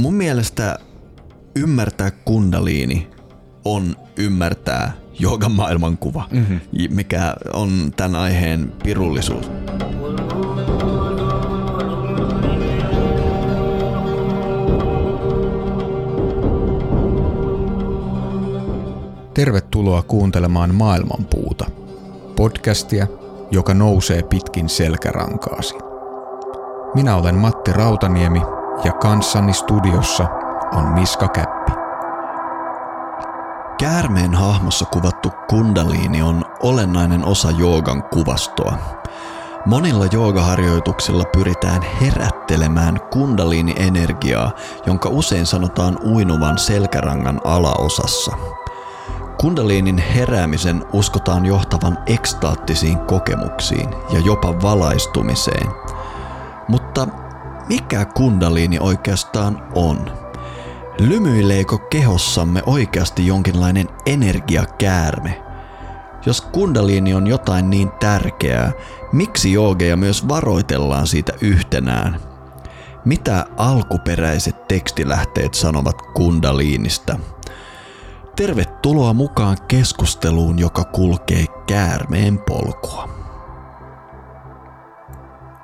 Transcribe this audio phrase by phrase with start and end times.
[0.00, 0.78] mun mielestä
[1.56, 3.10] ymmärtää kundaliini
[3.64, 6.60] on ymmärtää joogan maailmankuva, mm-hmm.
[6.90, 9.50] mikä on tämän aiheen pirullisuus.
[19.34, 21.66] Tervetuloa kuuntelemaan Maailmanpuuta,
[22.36, 23.06] podcastia,
[23.50, 25.74] joka nousee pitkin selkärankaasi.
[26.94, 28.40] Minä olen Matti Rautaniemi
[28.84, 30.26] ja kanssani studiossa
[30.72, 31.72] on Miska Käppi.
[33.78, 38.78] Käärmeen hahmossa kuvattu kundaliini on olennainen osa joogan kuvastoa.
[39.66, 44.50] Monilla joogaharjoituksilla pyritään herättelemään kundaliini-energiaa,
[44.86, 48.36] jonka usein sanotaan uinuvan selkärangan alaosassa.
[49.40, 55.66] Kundaliinin heräämisen uskotaan johtavan ekstaattisiin kokemuksiin ja jopa valaistumiseen.
[56.68, 57.08] Mutta
[57.70, 60.10] mikä kundaliini oikeastaan on?
[60.98, 65.42] Lymyileekö kehossamme oikeasti jonkinlainen energiakäärme?
[66.26, 68.72] Jos kundaliini on jotain niin tärkeää,
[69.12, 72.20] miksi joogeja myös varoitellaan siitä yhtenään?
[73.04, 77.18] Mitä alkuperäiset tekstilähteet sanovat kundaliinista?
[78.36, 83.19] Tervetuloa mukaan keskusteluun, joka kulkee käärmeen polkua.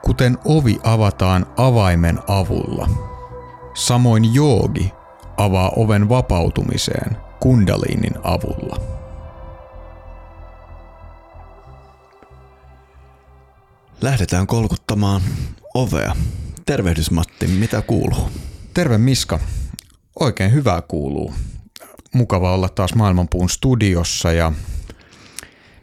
[0.07, 2.89] Kuten ovi avataan avaimen avulla,
[3.75, 4.93] samoin joogi
[5.37, 8.81] avaa oven vapautumiseen kundaliinin avulla.
[14.03, 15.23] Lähdetään kolkuttamaan
[15.75, 16.17] ovea.
[16.67, 18.31] Tervehdys Matti, mitä kuuluu?
[18.75, 19.39] Terve Miska.
[20.21, 21.35] Oikein hyvää kuuluu.
[22.15, 24.53] Mukava olla taas Maailmanpuun studiossa ja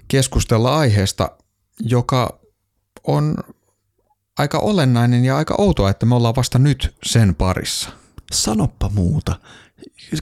[0.08, 1.30] keskustella aiheesta,
[1.80, 2.40] joka
[3.08, 3.36] on
[4.38, 7.90] aika olennainen ja aika outoa, että me ollaan vasta nyt sen parissa–
[8.34, 9.36] sanoppa muuta.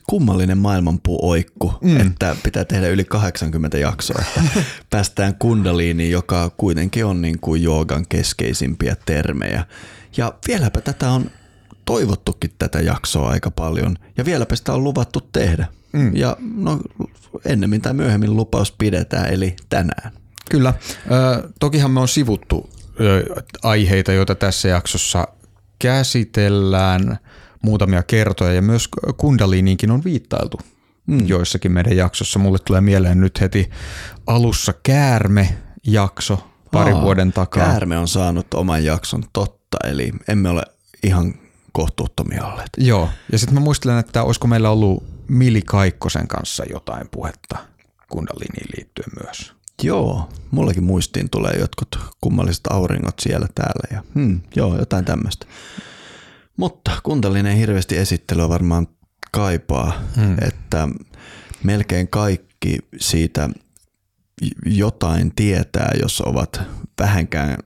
[0.09, 2.01] Kummallinen maailmanpuu-oikku, mm.
[2.01, 8.05] että pitää tehdä yli 80 jaksoa, että päästään kundaliiniin, joka kuitenkin on niin kuin joogan
[8.09, 9.65] keskeisimpiä termejä.
[10.17, 11.31] Ja vieläpä tätä on
[11.85, 15.67] toivottukin tätä jaksoa aika paljon, ja vieläpä sitä on luvattu tehdä.
[15.93, 16.15] Mm.
[16.15, 16.79] Ja no,
[17.45, 20.11] ennemmin tai myöhemmin lupaus pidetään, eli tänään.
[20.51, 20.73] Kyllä.
[21.11, 22.69] Ö, tokihan me on sivuttu
[23.63, 25.27] aiheita, joita tässä jaksossa
[25.79, 27.17] käsitellään–
[27.61, 30.59] muutamia kertoja ja myös Kundaliniinkin on viittailtu
[31.07, 31.27] mm.
[31.27, 32.39] joissakin meidän jaksossa.
[32.39, 33.69] Mulle tulee mieleen nyt heti
[34.27, 37.65] alussa Käärme-jakso pari Aa, vuoden takaa.
[37.65, 40.63] Käärme on saanut oman jakson, totta, eli emme ole
[41.03, 41.33] ihan
[41.71, 42.69] kohtuuttomia olleet.
[42.77, 47.57] Joo, ja sitten mä muistelen, että olisiko meillä ollut Mili Kaikkosen kanssa jotain puhetta
[48.09, 49.53] Kundaliniin liittyen myös.
[49.83, 55.45] Joo, mullekin muistiin tulee jotkut kummalliset auringot siellä täällä ja hmm, joo, jotain tämmöistä.
[56.57, 58.87] Mutta kuntallinen hirveästi esittelyä varmaan
[59.31, 60.37] kaipaa, hmm.
[60.41, 60.87] että
[61.63, 63.49] melkein kaikki siitä
[64.65, 66.61] jotain tietää, jos ovat
[66.99, 67.57] vähänkään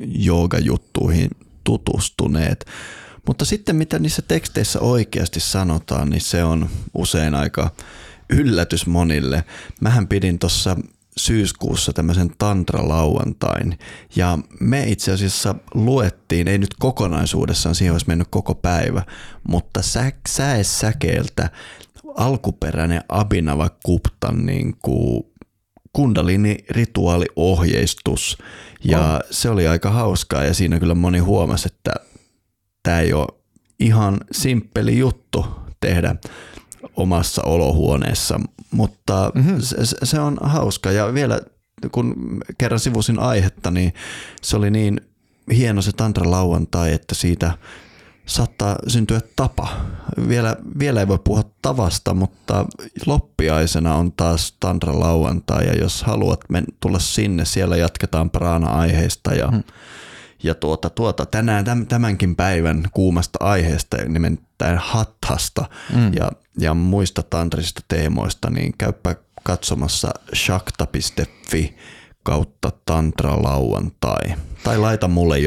[0.00, 1.30] joogajuttuihin
[1.64, 2.66] tutustuneet.
[3.26, 7.70] Mutta sitten mitä niissä teksteissä oikeasti sanotaan, niin se on usein aika
[8.30, 9.44] yllätys monille.
[9.80, 10.76] Mähän pidin tuossa
[11.16, 13.78] syyskuussa tämmöisen tantra-lauantain.
[14.16, 19.02] Ja me itse asiassa luettiin, ei nyt kokonaisuudessaan, siihen olisi mennyt koko päivä,
[19.48, 20.12] mutta sä,
[20.62, 21.50] säkeeltä
[22.16, 25.32] alkuperäinen Abinava Kuptan niin kuin
[25.92, 28.38] kundalini rituaaliohjeistus
[28.84, 29.20] ja oh.
[29.30, 31.94] se oli aika hauskaa ja siinä kyllä moni huomasi, että
[32.82, 33.26] tämä ei ole
[33.80, 35.46] ihan simppeli juttu
[35.80, 36.16] tehdä
[36.96, 38.40] omassa olohuoneessa,
[38.72, 39.60] mutta mm-hmm.
[39.60, 41.40] se, se on hauska ja vielä
[41.92, 43.94] kun kerran sivusin aihetta, niin
[44.42, 45.00] se oli niin
[45.54, 47.52] hieno se tantra lauantai, että siitä
[48.26, 49.68] saattaa syntyä tapa.
[50.28, 52.66] Vielä, vielä ei voi puhua tavasta, mutta
[53.06, 59.46] loppiaisena on taas tantra lauantai ja jos haluat men, tulla sinne, siellä jatketaan praana-aiheista ja
[59.46, 59.62] mm
[60.42, 65.64] ja tuota, tuota, tänään tämänkin päivän kuumasta aiheesta, nimittäin hattasta
[65.96, 66.14] mm.
[66.14, 71.76] ja, ja muista tantrisista teemoista, niin käypä katsomassa shakta.fi
[72.22, 74.34] kautta tantra lauantai.
[74.64, 75.38] Tai laita mulle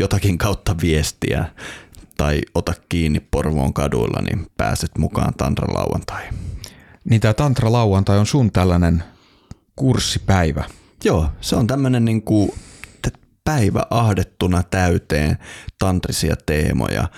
[0.00, 1.44] jotakin kautta viestiä
[2.16, 6.22] tai ota kiinni Porvoon kaduilla, niin pääset mukaan tantra lauantai.
[7.04, 9.04] Niin tämä tantra lauantai on sun tällainen
[9.76, 10.64] kurssipäivä.
[11.04, 12.52] Joo, se on tämmöinen niin kuin
[13.44, 15.38] päivä ahdettuna täyteen
[15.78, 17.08] tantrisia teemoja.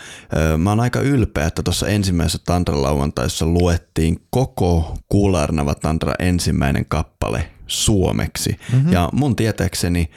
[0.59, 8.57] Mä oon aika ylpeä, että tuossa ensimmäisessä tantralauantaissa luettiin koko Kuularnava tantra ensimmäinen kappale suomeksi.
[8.73, 8.93] Mm-hmm.
[8.93, 10.11] Ja mun tietääkseni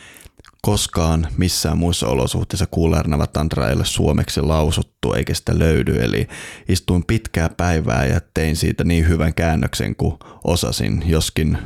[0.61, 6.01] koskaan missään muissa olosuhteissa Kuulernava Tantra ei ole suomeksi lausuttu eikä sitä löydy.
[6.01, 6.27] Eli
[6.69, 11.57] istuin pitkää päivää ja tein siitä niin hyvän käännöksen kuin osasin, joskin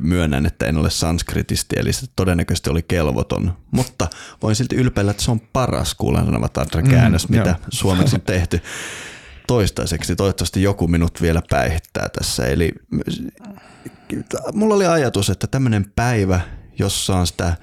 [0.00, 3.56] myönnän, että en ole sanskritisti, eli se todennäköisesti oli kelvoton.
[3.70, 4.08] Mutta
[4.42, 7.68] voin silti ylpeillä, että se on paras Kuulernava Tantra käännös, mm, mitä joo.
[7.70, 8.60] suomeksi on tehty
[9.46, 10.16] toistaiseksi.
[10.16, 12.46] Toivottavasti joku minut vielä päihittää tässä.
[12.46, 12.72] Eli
[14.52, 16.40] mulla oli ajatus, että tämmöinen päivä,
[16.78, 17.56] jossa on sitä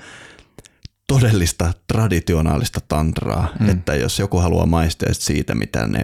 [1.07, 3.69] todellista traditionaalista tantraa, mm.
[3.69, 6.03] että jos joku haluaa maistaa siitä, mitä ne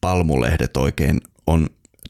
[0.00, 1.66] palmulehdet oikein on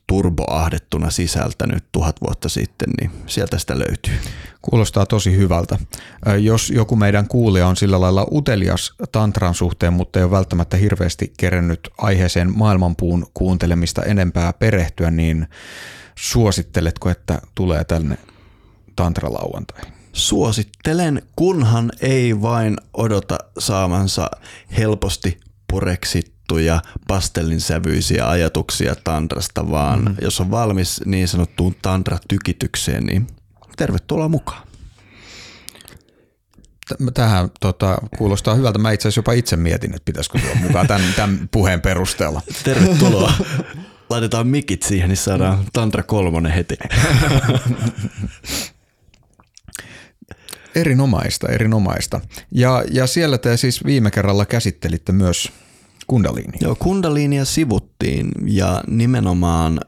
[0.06, 4.14] turboahdettuna sisältänyt tuhat vuotta sitten, niin sieltä sitä löytyy.
[4.62, 5.78] Kuulostaa tosi hyvältä.
[6.40, 11.32] Jos joku meidän kuulija on sillä lailla utelias tantran suhteen, mutta ei ole välttämättä hirveästi
[11.36, 15.46] kerennyt aiheeseen maailmanpuun kuuntelemista enempää perehtyä, niin
[16.14, 18.18] suositteletko, että tulee tänne
[18.96, 19.99] tantralauantai?
[20.12, 24.30] Suosittelen, kunhan ei vain odota saamansa
[24.78, 25.40] helposti
[25.70, 30.14] pureksittuja pastellinsävyisiä ajatuksia tantrasta, vaan mm.
[30.22, 33.26] jos on valmis niin sanottuun tantra-tykitykseen, niin
[33.76, 34.62] tervetuloa mukaan.
[37.14, 38.78] Tähän tota, kuulostaa hyvältä.
[38.78, 42.42] Mä itse asiassa jopa itse mietin, että pitäisikö tulla mukaan tämän, tämän puheen perusteella.
[42.64, 43.32] Tervetuloa.
[44.10, 46.76] Laitetaan mikit siihen, niin saadaan Tantra kolmonen heti.
[50.74, 52.20] Erinomaista, erinomaista.
[52.52, 55.52] Ja, ja siellä te siis viime kerralla käsittelitte myös
[56.06, 56.58] kundaliini.
[56.60, 59.80] Joo, kundaliinia sivuttiin ja nimenomaan,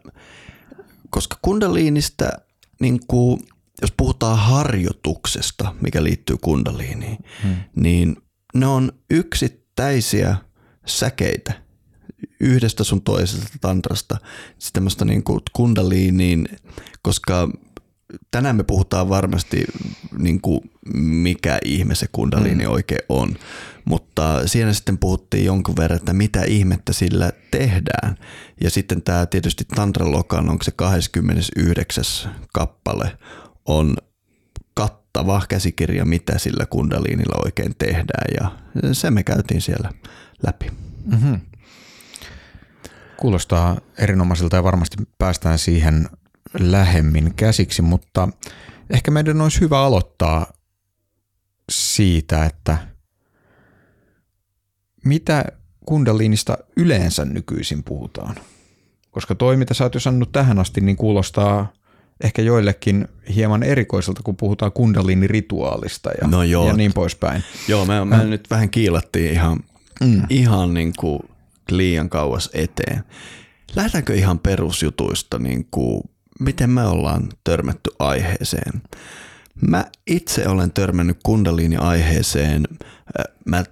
[1.10, 2.28] koska kundaliinista,
[2.80, 3.40] niin kuin,
[3.82, 7.56] jos puhutaan harjoituksesta, mikä liittyy kundaliiniin, hmm.
[7.76, 8.16] niin
[8.54, 10.36] ne on yksittäisiä
[10.86, 11.62] säkeitä
[12.40, 14.16] yhdestä sun toisesta tantrasta,
[14.58, 16.48] siis tämmöistä niin kuin kundaliiniin,
[17.02, 17.48] koska
[18.30, 19.64] tänään me puhutaan varmasti
[20.18, 22.72] niin kuin mikä ihme se kundaliini mm.
[22.72, 23.36] oikein on,
[23.84, 28.16] mutta siinä sitten puhuttiin jonkun verran, että mitä ihmettä sillä tehdään.
[28.60, 32.04] Ja sitten tämä tietysti Tantra Lokan, onko se 29.
[32.52, 33.18] kappale,
[33.64, 33.96] on
[34.74, 38.50] kattava käsikirja, mitä sillä kundaliinilla oikein tehdään ja
[38.92, 39.90] se me käytiin siellä
[40.46, 40.66] läpi.
[41.04, 41.40] Mm-hmm.
[43.16, 46.08] Kuulostaa erinomaiselta ja varmasti päästään siihen
[46.58, 48.28] lähemmin käsiksi, mutta
[48.90, 50.52] ehkä meidän olisi hyvä aloittaa
[51.70, 52.78] siitä, että
[55.04, 55.44] mitä
[55.86, 58.34] kundaliinista yleensä nykyisin puhutaan.
[59.10, 61.72] Koska toi, mitä sä oot jo sanonut tähän asti, niin kuulostaa
[62.20, 66.66] ehkä joillekin hieman erikoiselta, kun puhutaan kundaliinirituaalista ja, no joo.
[66.66, 67.42] ja niin poispäin.
[67.68, 68.26] Joo, me, me äh.
[68.26, 69.60] nyt vähän kiilattiin ihan,
[70.00, 70.22] mm.
[70.28, 71.20] ihan niin kuin
[71.70, 73.04] liian kauas eteen.
[73.76, 76.02] Lähdetäänkö ihan perusjutuista, niin kuin,
[76.42, 78.82] miten me ollaan törmätty aiheeseen?
[79.68, 82.62] Mä itse olen törmännyt kundaliini-aiheeseen.
[83.44, 83.64] Mä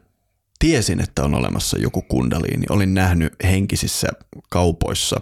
[0.58, 2.66] tiesin, että on olemassa joku kundaliini.
[2.70, 4.08] Olin nähnyt henkisissä
[4.48, 5.20] kaupoissa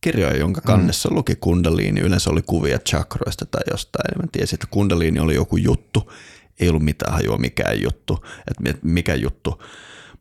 [0.00, 0.66] kirjoja, jonka mm.
[0.66, 2.00] kannessa luki kundaliini.
[2.00, 4.22] Yleensä oli kuvia chakroista tai jostain.
[4.22, 6.12] Mä tiesin, että kundaliini oli joku juttu.
[6.60, 8.24] Ei ollut mitään hajua mikään juttu.
[8.50, 9.62] Että mikä juttu.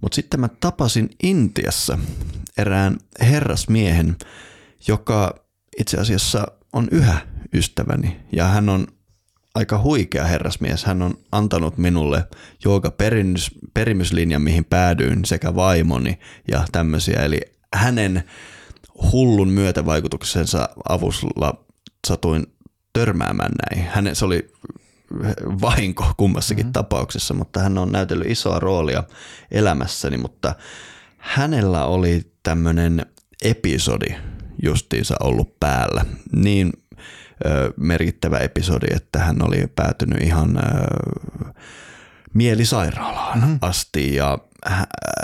[0.01, 1.97] Mutta sitten mä tapasin Intiassa
[2.57, 4.15] erään herrasmiehen,
[4.87, 5.35] joka
[5.79, 7.17] itse asiassa on yhä
[7.53, 8.87] ystäväni ja hän on
[9.55, 10.85] aika huikea herrasmies.
[10.85, 12.27] Hän on antanut minulle
[12.65, 12.91] jooga
[13.73, 16.19] perimyslinjan, mihin päädyin sekä vaimoni
[16.51, 17.19] ja tämmöisiä.
[17.19, 17.41] Eli
[17.73, 18.23] hänen
[19.11, 21.65] hullun myötävaikutuksensa avulla
[22.07, 22.47] satuin
[22.93, 23.87] törmäämään näin.
[23.87, 24.53] Hänen, se oli
[25.61, 26.73] vahinko kummassakin mm-hmm.
[26.73, 29.03] tapauksessa, mutta hän on näytellyt isoa roolia
[29.51, 30.55] elämässäni, mutta
[31.17, 33.05] hänellä oli tämmöinen
[33.43, 34.15] episodi
[34.65, 36.05] justiinsa ollut päällä.
[36.35, 36.73] Niin
[37.45, 40.61] ö, merkittävä episodi, että hän oli päätynyt ihan ö,
[42.33, 43.57] mielisairaalaan mm-hmm.
[43.61, 44.37] asti ja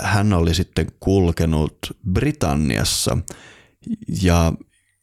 [0.02, 1.78] hän oli sitten kulkenut
[2.12, 3.18] Britanniassa
[4.22, 4.52] ja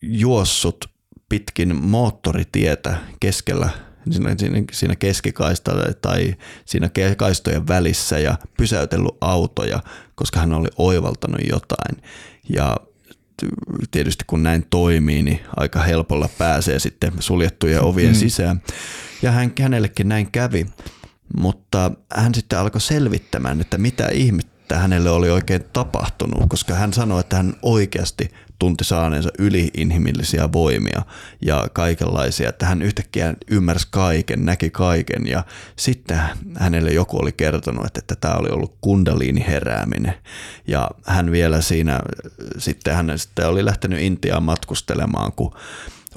[0.01, 0.85] juossut
[1.29, 3.69] pitkin moottoritietä keskellä
[4.11, 9.79] siinä, siinä, siinä keskikaistalla tai siinä kaistojen välissä ja pysäytellyt autoja,
[10.15, 12.03] koska hän oli oivaltanut jotain.
[12.49, 12.77] Ja
[13.91, 18.15] tietysti kun näin toimii, niin aika helpolla pääsee sitten suljettujen ovien mm.
[18.15, 18.61] sisään.
[19.21, 20.65] Ja hän, hänellekin näin kävi,
[21.37, 24.07] mutta hän sitten alkoi selvittämään, että mitä
[24.69, 31.01] ihmettä hänelle oli oikein tapahtunut, koska hän sanoi, että hän oikeasti tunti saaneensa yliinhimillisiä voimia
[31.45, 35.43] ja kaikenlaisia, että hän yhtäkkiä ymmärsi kaiken, näki kaiken ja
[35.75, 36.21] sitten
[36.59, 40.13] hänelle joku oli kertonut, että, että tämä oli ollut kundaliini herääminen
[40.67, 41.99] ja hän vielä siinä,
[42.57, 45.55] sitten hän sitten oli lähtenyt Intiaan matkustelemaan, kun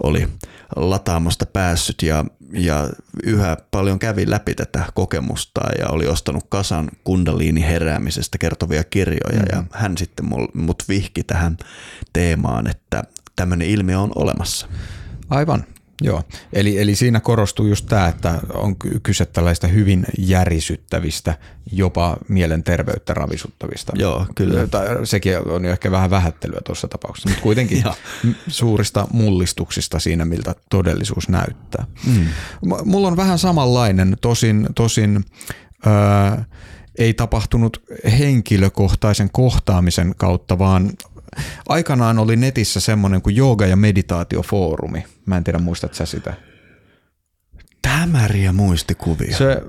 [0.02, 0.28] oli
[0.76, 2.90] lataamosta päässyt ja, ja
[3.22, 9.46] yhä paljon kävi läpi tätä kokemusta ja oli ostanut kasan kundaliini heräämisestä kertovia kirjoja mm.
[9.52, 11.56] ja hän sitten mut vihki tähän
[12.12, 13.02] teemaan, että
[13.36, 14.68] tämmöinen ilmiö on olemassa.
[15.30, 15.64] Aivan.
[16.00, 16.22] Joo,
[16.52, 21.38] eli, eli siinä korostuu just tämä, että on kyse tällaista hyvin järisyttävistä,
[21.72, 23.92] jopa mielenterveyttä ravisuttavista.
[23.96, 24.68] Joo, kyllä.
[25.04, 27.84] Sekin on jo ehkä vähän vähättelyä tuossa tapauksessa, mutta kuitenkin
[28.48, 31.86] suurista mullistuksista siinä, miltä todellisuus näyttää.
[32.06, 32.26] Mm.
[32.84, 35.24] Mulla on vähän samanlainen, tosin, tosin
[35.86, 36.42] öö,
[36.98, 37.82] ei tapahtunut
[38.18, 40.90] henkilökohtaisen kohtaamisen kautta, vaan
[41.68, 45.04] aikanaan oli netissä semmoinen kuin jooga- ja meditaatiofoorumi.
[45.26, 46.34] Mä en tiedä, muistat sä sitä?
[47.82, 49.36] Tämäriä muistikuvia.
[49.36, 49.62] Se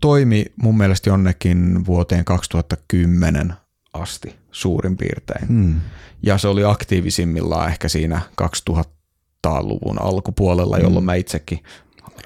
[0.00, 3.54] toimi mun mielestä jonnekin vuoteen 2010
[3.92, 5.48] asti suurin piirtein.
[5.48, 5.80] Hmm.
[6.22, 11.06] Ja se oli aktiivisimmillaan ehkä siinä 2000-luvun alkupuolella, jolloin hmm.
[11.06, 11.58] mä itsekin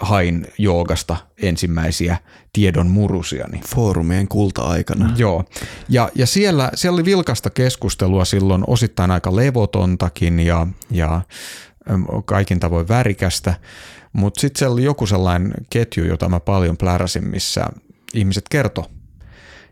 [0.01, 2.17] hain joogasta ensimmäisiä
[2.53, 3.61] tiedon murusiani.
[3.69, 5.15] Foorumien kulta-aikana.
[5.17, 5.45] Joo,
[5.89, 11.21] ja, ja siellä, siellä oli vilkasta keskustelua silloin, osittain aika levotontakin ja, ja
[12.25, 13.55] kaikin tavoin värikästä,
[14.13, 17.67] mutta sitten siellä oli joku sellainen ketju, jota mä paljon pläräsin, missä
[18.15, 18.91] ihmiset kerto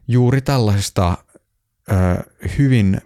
[0.09, 1.19] juuri tällaisista
[1.91, 1.95] ö,
[2.59, 3.01] hyvin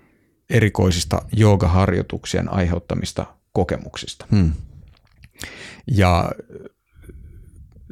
[0.50, 4.26] erikoisista joogaharjoituksien aiheuttamista kokemuksista.
[4.30, 4.52] Hmm.
[5.86, 6.30] Ja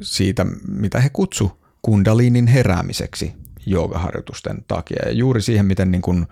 [0.02, 3.32] siitä, mitä he kutsu kundaliinin heräämiseksi
[3.66, 5.02] joogaharjoitusten takia.
[5.06, 6.26] Ja juuri siihen, miten niin kuin,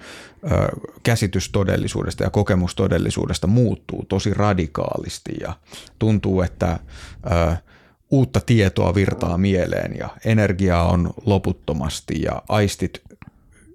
[0.45, 0.69] ö,
[1.03, 5.57] käsitys todellisuudesta ja kokemus todellisuudesta muuttuu tosi radikaalisti ja
[5.99, 6.79] tuntuu, että
[7.27, 7.57] ö,
[8.11, 13.03] uutta tietoa virtaa mieleen ja energiaa on loputtomasti ja aistit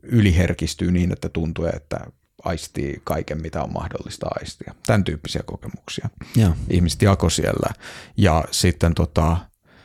[0.04, 2.00] yliherkistyy niin, että tuntuu, että
[2.44, 4.76] aistii kaiken, mitä on mahdollista aistia.
[4.86, 6.10] Tämän tyyppisiä kokemuksia.
[6.36, 6.56] Ja.
[6.70, 7.74] Ihmiset jako siellä.
[8.18, 9.38] Ja sitten tota,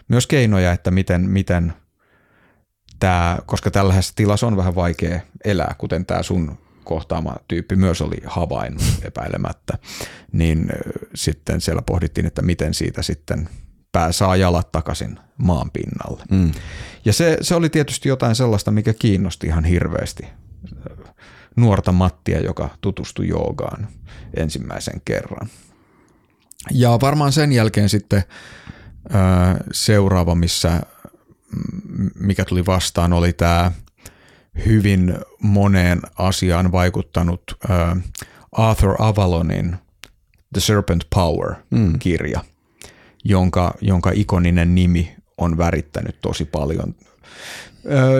[0.08, 1.72] myös keinoja, että miten, miten
[2.98, 8.16] tämä, koska tällaisessa tilassa on vähän vaikea elää, kuten tämä sun kohtaama tyyppi myös oli
[8.24, 9.78] havainnut epäilemättä,
[10.32, 10.68] niin
[11.14, 13.48] sitten siellä pohdittiin, että miten siitä sitten
[13.92, 16.24] pää saa jalat takaisin maan pinnalle.
[16.30, 16.52] Mm.
[17.04, 20.26] Ja se, se oli tietysti jotain sellaista, mikä kiinnosti ihan hirveästi
[21.56, 23.88] nuorta Mattia, joka tutustui joogaan
[24.36, 25.48] ensimmäisen kerran.
[26.70, 28.22] Ja varmaan sen jälkeen sitten
[29.72, 30.80] seuraava, missä
[32.20, 33.72] mikä tuli vastaan, oli tämä
[34.66, 37.42] hyvin moneen asiaan vaikuttanut
[38.52, 39.76] Arthur Avalonin
[40.52, 42.48] The Serpent Power-kirja, mm.
[43.24, 46.94] jonka, jonka ikoninen nimi on värittänyt tosi paljon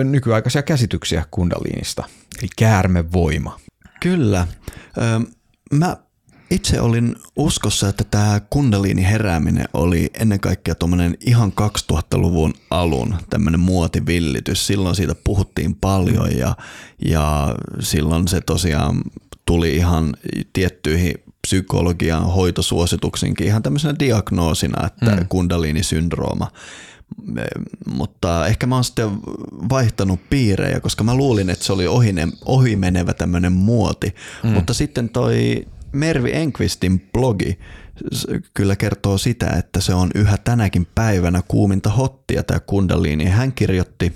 [0.03, 2.03] nykyaikaisia käsityksiä kundaliinista,
[2.39, 3.59] eli käärmevoima.
[4.01, 4.47] Kyllä.
[5.73, 5.97] Mä
[6.53, 13.59] itse olin uskossa, että tämä kundaliini herääminen oli ennen kaikkea tuommoinen ihan 2000-luvun alun tämmöinen
[13.59, 14.67] muotivillitys.
[14.67, 16.55] Silloin siitä puhuttiin paljon ja,
[17.05, 19.01] ja silloin se tosiaan
[19.45, 20.15] tuli ihan
[20.53, 21.13] tiettyihin
[21.47, 25.27] psykologian hoitosuosituksinkin ihan tämmöisenä diagnoosina, että mm.
[25.29, 26.47] kundaliini-syndrooma
[27.95, 29.09] mutta ehkä mä oon sitten
[29.69, 34.15] vaihtanut piirejä, koska mä luulin, että se oli ohine, ohimenevä tämmöinen muoti.
[34.43, 34.49] Mm.
[34.49, 37.59] Mutta sitten toi Mervi Enqvistin blogi
[38.53, 43.25] kyllä kertoo sitä, että se on yhä tänäkin päivänä kuuminta hottia tämä kundaliini.
[43.25, 44.13] Hän kirjoitti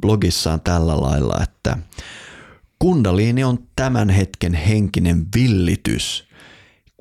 [0.00, 1.78] blogissaan tällä lailla, että
[2.78, 6.28] kundaliini on tämän hetken henkinen villitys.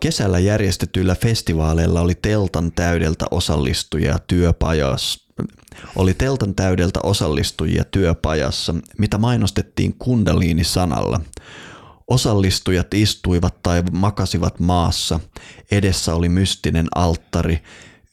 [0.02, 5.22] Kesällä järjestetyillä festivaaleilla oli teltan täydeltä osallistujia työpajassa
[5.96, 11.22] oli teltan täydeltä osallistujia työpajassa, mitä mainostettiin kundaliini-sanalla.
[12.08, 15.20] Osallistujat istuivat tai makasivat maassa.
[15.72, 17.64] Edessä oli mystinen alttari.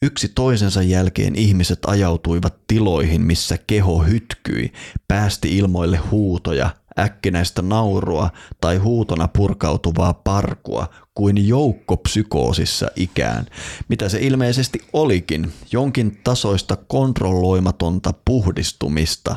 [0.02, 4.72] Yksi toisensa jälkeen ihmiset ajautuivat tiloihin, missä keho hytkyi,
[5.08, 8.30] päästi ilmoille huutoja, äkkinäistä naurua
[8.60, 13.46] tai huutona purkautuvaa parkua kuin joukkopsykoosissa ikään,
[13.88, 19.36] mitä se ilmeisesti olikin, jonkin tasoista kontrolloimatonta puhdistumista.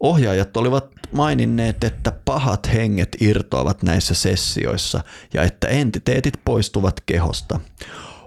[0.00, 5.04] Ohjaajat olivat maininneet, että pahat henget irtoavat näissä sessioissa
[5.34, 7.60] ja että entiteetit poistuvat kehosta.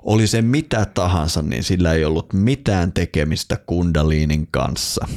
[0.04, 5.08] Oli se mitä tahansa, niin sillä ei ollut mitään tekemistä kundaliinin kanssa.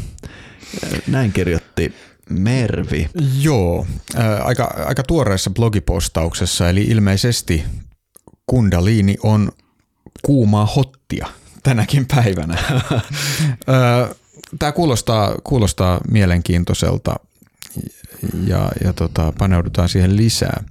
[1.06, 1.94] Näin kirjoitti
[2.30, 3.08] Mervi.
[3.40, 3.86] Joo,
[4.44, 7.64] aika, aika tuoreessa blogipostauksessa, eli ilmeisesti
[8.46, 9.52] kundaliini on
[10.22, 11.26] kuumaa hottia
[11.62, 12.58] tänäkin päivänä.
[14.58, 17.16] Tämä kuulostaa, kuulostaa mielenkiintoiselta
[18.46, 20.64] ja, ja tota, paneudutaan siihen lisää.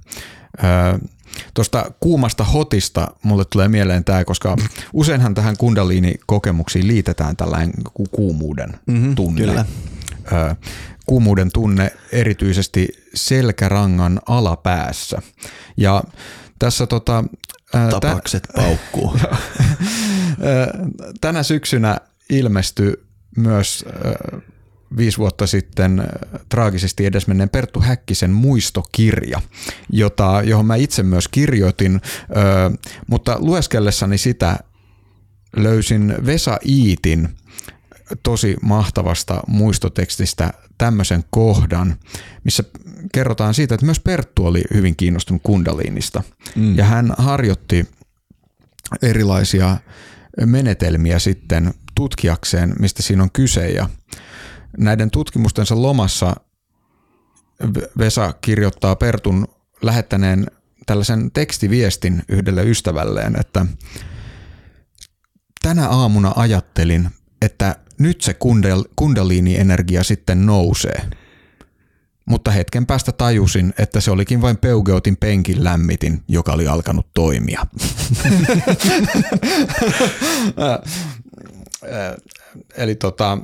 [1.54, 4.56] Tuosta kuumasta hotista mulle tulee mieleen tämä, koska
[4.92, 7.74] useinhan tähän kundaliini-kokemuksiin liitetään tällainen
[8.10, 9.40] kuumuuden mm-hmm, tunne.
[9.40, 9.64] Kyllä.
[11.06, 15.22] Kuumuuden tunne erityisesti selkärangan alapäässä.
[15.76, 16.04] Ja
[16.58, 17.24] tässä tota,
[17.90, 19.16] Tapakset tä- paukkuu.
[21.20, 21.98] Tänä syksynä
[22.30, 23.05] ilmestyi
[23.36, 23.84] myös
[24.96, 26.02] viisi vuotta sitten
[26.48, 29.40] traagisesti edesmenneen Perttu Häkkisen muistokirja,
[29.90, 32.00] jota, johon mä itse myös kirjoitin,
[33.06, 34.58] mutta lueskellessani sitä
[35.56, 37.28] löysin Vesa Iitin
[38.22, 41.96] tosi mahtavasta muistotekstistä tämmöisen kohdan,
[42.44, 42.64] missä
[43.12, 46.22] kerrotaan siitä, että myös Perttu oli hyvin kiinnostunut kundaliinista.
[46.56, 46.76] Mm.
[46.78, 47.88] Ja hän harjoitti
[49.02, 49.76] erilaisia
[50.46, 53.68] menetelmiä sitten tutkiakseen, mistä siinä on kyse.
[53.68, 53.88] Ja
[54.78, 56.36] näiden tutkimustensa lomassa
[57.98, 59.48] Vesa kirjoittaa Pertun
[59.82, 60.46] lähettäneen
[60.86, 63.66] tällaisen tekstiviestin yhdelle ystävälleen, että
[65.62, 67.10] tänä aamuna ajattelin,
[67.42, 68.36] että nyt se
[68.96, 71.02] kundaliini-energia sitten nousee.
[72.26, 77.66] Mutta hetken päästä tajusin, että se olikin vain Peugeotin penkin lämmitin, joka oli alkanut toimia.
[82.76, 83.38] Eli tota,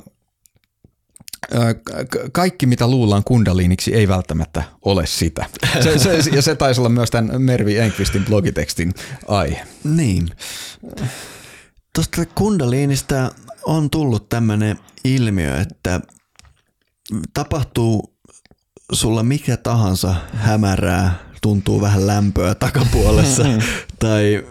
[2.31, 5.45] kaikki, mitä luullaan kundaliiniksi, ei välttämättä ole sitä.
[5.83, 8.93] Se, se, ja se taisi olla myös tämän Mervi Enqvistin blogitekstin
[9.27, 9.67] aihe.
[9.83, 10.29] Niin.
[11.95, 13.31] Tuosta kundaliinista
[13.63, 16.01] on tullut tämmöinen ilmiö, että
[17.33, 18.13] tapahtuu
[18.91, 23.43] sulla mikä tahansa hämärää, tuntuu vähän lämpöä takapuolessa
[23.99, 24.43] tai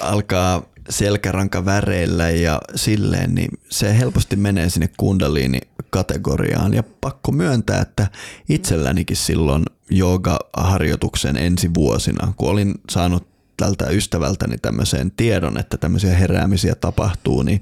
[0.00, 6.74] alkaa selkäranka väreillä ja silleen, niin se helposti menee sinne kundaliini-kategoriaan.
[6.74, 8.06] Ja pakko myöntää, että
[8.48, 13.26] itsellänikin silloin jooga-harjoituksen ensi vuosina, kun olin saanut
[13.56, 17.60] tältä ystävältäni tämmöisen tiedon, että tämmöisiä heräämisiä tapahtuu, niin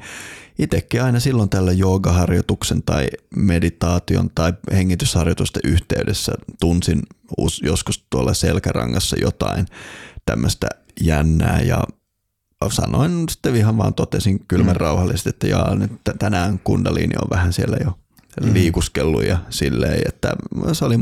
[0.59, 7.03] itsekin aina silloin tällä joogaharjoituksen tai meditaation tai hengitysharjoitusten yhteydessä tunsin
[7.63, 9.67] joskus tuolla selkärangassa jotain
[10.27, 10.67] tämmöistä
[11.01, 11.83] jännää ja
[12.71, 14.81] sanoin sitten ihan vaan totesin kylmän mm.
[14.81, 17.99] rauhallisesti, että jaa, nyt tänään kundaliini on vähän siellä jo
[18.43, 18.55] mm.
[18.55, 20.33] liikuskellut ja silleen, että
[20.73, 20.99] se oli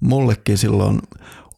[0.00, 1.00] mullekin silloin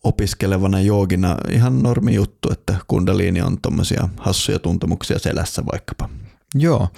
[0.04, 6.08] opiskelevana joogina ihan normi juttu, että kundaliini on tuommoisia hassuja tuntemuksia selässä vaikkapa.
[6.54, 6.88] Joo,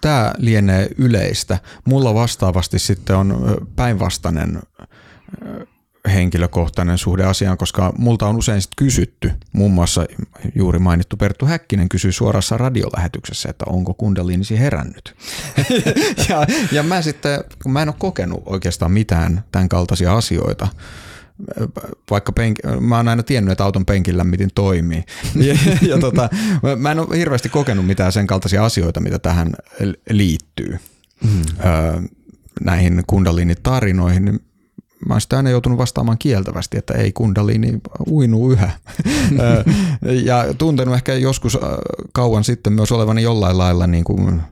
[0.00, 1.58] tämä lienee yleistä.
[1.84, 4.62] Mulla vastaavasti sitten on päinvastainen
[6.14, 10.06] henkilökohtainen suhde asiaan, koska multa on usein sit kysytty, muun muassa
[10.54, 15.14] juuri mainittu Perttu Häkkinen kysyi suorassa radiolähetyksessä, että onko kundaliinisi herännyt.
[16.28, 20.68] ja, ja mä sitten, kun mä en ole kokenut oikeastaan mitään tämän kaltaisia asioita,
[22.10, 25.04] vaikka penk- mä oon aina tiennyt, että auton penkin lämmitin toimii.
[25.34, 25.54] ja,
[25.88, 26.28] ja tota,
[26.76, 29.52] mä en ole hirveästi kokenut mitään sen kaltaisia asioita, mitä tähän
[30.10, 30.78] liittyy.
[31.24, 31.42] Mm.
[31.64, 32.00] Öö,
[32.60, 34.40] näihin kundaliinitarinoihin, niin
[35.08, 37.80] mä oon sitä aina joutunut vastaamaan kieltävästi, että ei kundaliini
[38.10, 38.70] uinuu yhä.
[40.28, 41.58] ja tuntenut ehkä joskus
[42.12, 44.42] kauan sitten myös olevani jollain lailla niin kuin,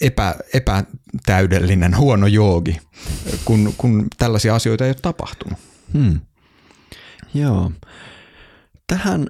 [0.00, 2.78] epä, epätäydellinen, huono joogi,
[3.44, 5.58] kun, kun tällaisia asioita ei ole tapahtunut.
[5.92, 6.20] Hmm.
[7.34, 7.72] Joo.
[8.86, 9.26] Tähän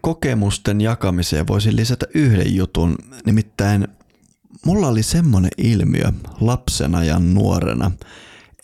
[0.00, 3.88] kokemusten jakamiseen voisin lisätä yhden jutun, nimittäin
[4.66, 7.90] mulla oli semmoinen ilmiö lapsena ja nuorena,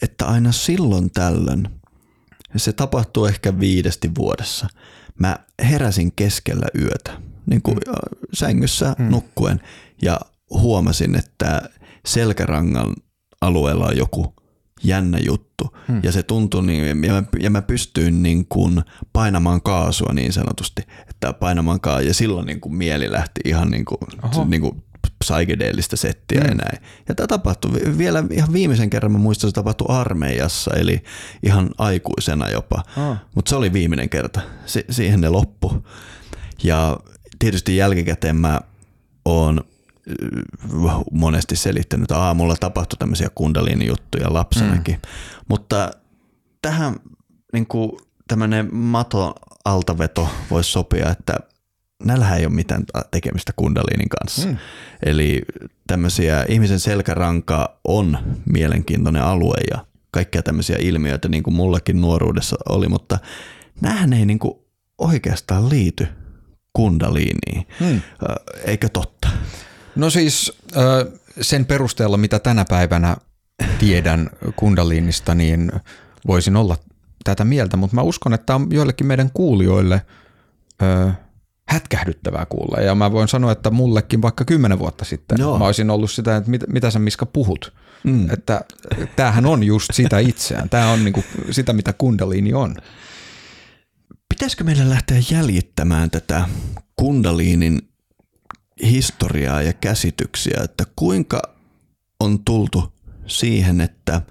[0.05, 1.69] että aina silloin tällöin,
[2.57, 4.69] se tapahtuu ehkä viidesti vuodessa,
[5.19, 7.93] mä heräsin keskellä yötä, niin kuin mm.
[8.33, 9.11] sängyssä mm.
[9.11, 9.61] nukkuen,
[10.03, 11.69] ja huomasin, että
[12.07, 12.95] selkärangan
[13.41, 14.35] alueella on joku
[14.83, 15.77] jännä juttu.
[15.89, 16.01] Hmm.
[16.03, 20.83] Ja se tuntui niin, ja mä, ja mä pystyin niin kuin painamaan kaasua niin sanotusti,
[21.11, 23.99] että painamaan kaasua, ja silloin niin kuin mieli lähti ihan niin kuin,
[24.47, 24.83] niin kuin
[25.19, 26.49] psykedeellistä settiä hmm.
[26.49, 26.83] ja näin.
[27.09, 31.03] Ja tämä tapahtui vielä ihan viimeisen kerran, mä muistan, se tapahtui armeijassa, eli
[31.43, 32.83] ihan aikuisena jopa.
[32.97, 33.17] Oh.
[33.35, 35.87] Mutta se oli viimeinen kerta, si- siihen ne loppu.
[36.63, 36.99] Ja
[37.39, 38.61] tietysti jälkikäteen mä
[39.25, 39.61] oon
[41.11, 44.95] monesti selittänyt, että aamulla tapahtui tämmöisiä kundaliini-juttuja lapsenakin.
[44.95, 45.01] Mm.
[45.49, 45.91] Mutta
[46.63, 46.97] tähän
[47.53, 47.93] niin kuin
[48.29, 51.37] tämmöinen mato altaveto voisi sopia, että
[52.05, 54.49] näillähän ei ole mitään tekemistä kundaliinin kanssa.
[54.49, 54.57] Mm.
[55.03, 55.43] Eli
[55.87, 58.19] tämmöisiä ihmisen selkäranka on
[58.53, 63.19] mielenkiintoinen alue ja kaikkia tämmöisiä ilmiöitä niin kuin mullakin nuoruudessa oli, mutta
[63.81, 64.55] näähän ei niin kuin
[64.99, 66.07] oikeastaan liity
[66.73, 67.67] kundaliiniin.
[67.81, 68.01] Mm.
[68.65, 69.29] Eikö totta?
[69.97, 70.59] No siis
[71.41, 73.17] sen perusteella, mitä tänä päivänä
[73.79, 75.73] tiedän kundaliinista, niin
[76.27, 76.77] voisin olla
[77.25, 80.03] tätä mieltä, mutta mä uskon, että tämä on joillekin meidän kuulijoille
[81.69, 82.81] hätkähdyttävää kuulla.
[82.81, 85.59] Ja mä voin sanoa, että mullekin vaikka kymmenen vuotta sitten Joo.
[85.59, 87.73] mä olisin ollut sitä, että mit, mitä sä Miska puhut.
[88.05, 88.31] Mm.
[88.31, 88.61] Että
[89.17, 90.69] tämähän on just sitä itseään.
[90.69, 92.77] Tämä on niinku sitä, mitä kundaliini on.
[94.29, 96.49] Pitäisikö meidän lähteä jäljittämään tätä
[96.97, 97.89] kundaliinin
[98.83, 101.43] historiaa ja käsityksiä, että kuinka
[102.21, 102.93] on tultu
[103.27, 104.23] siihen, että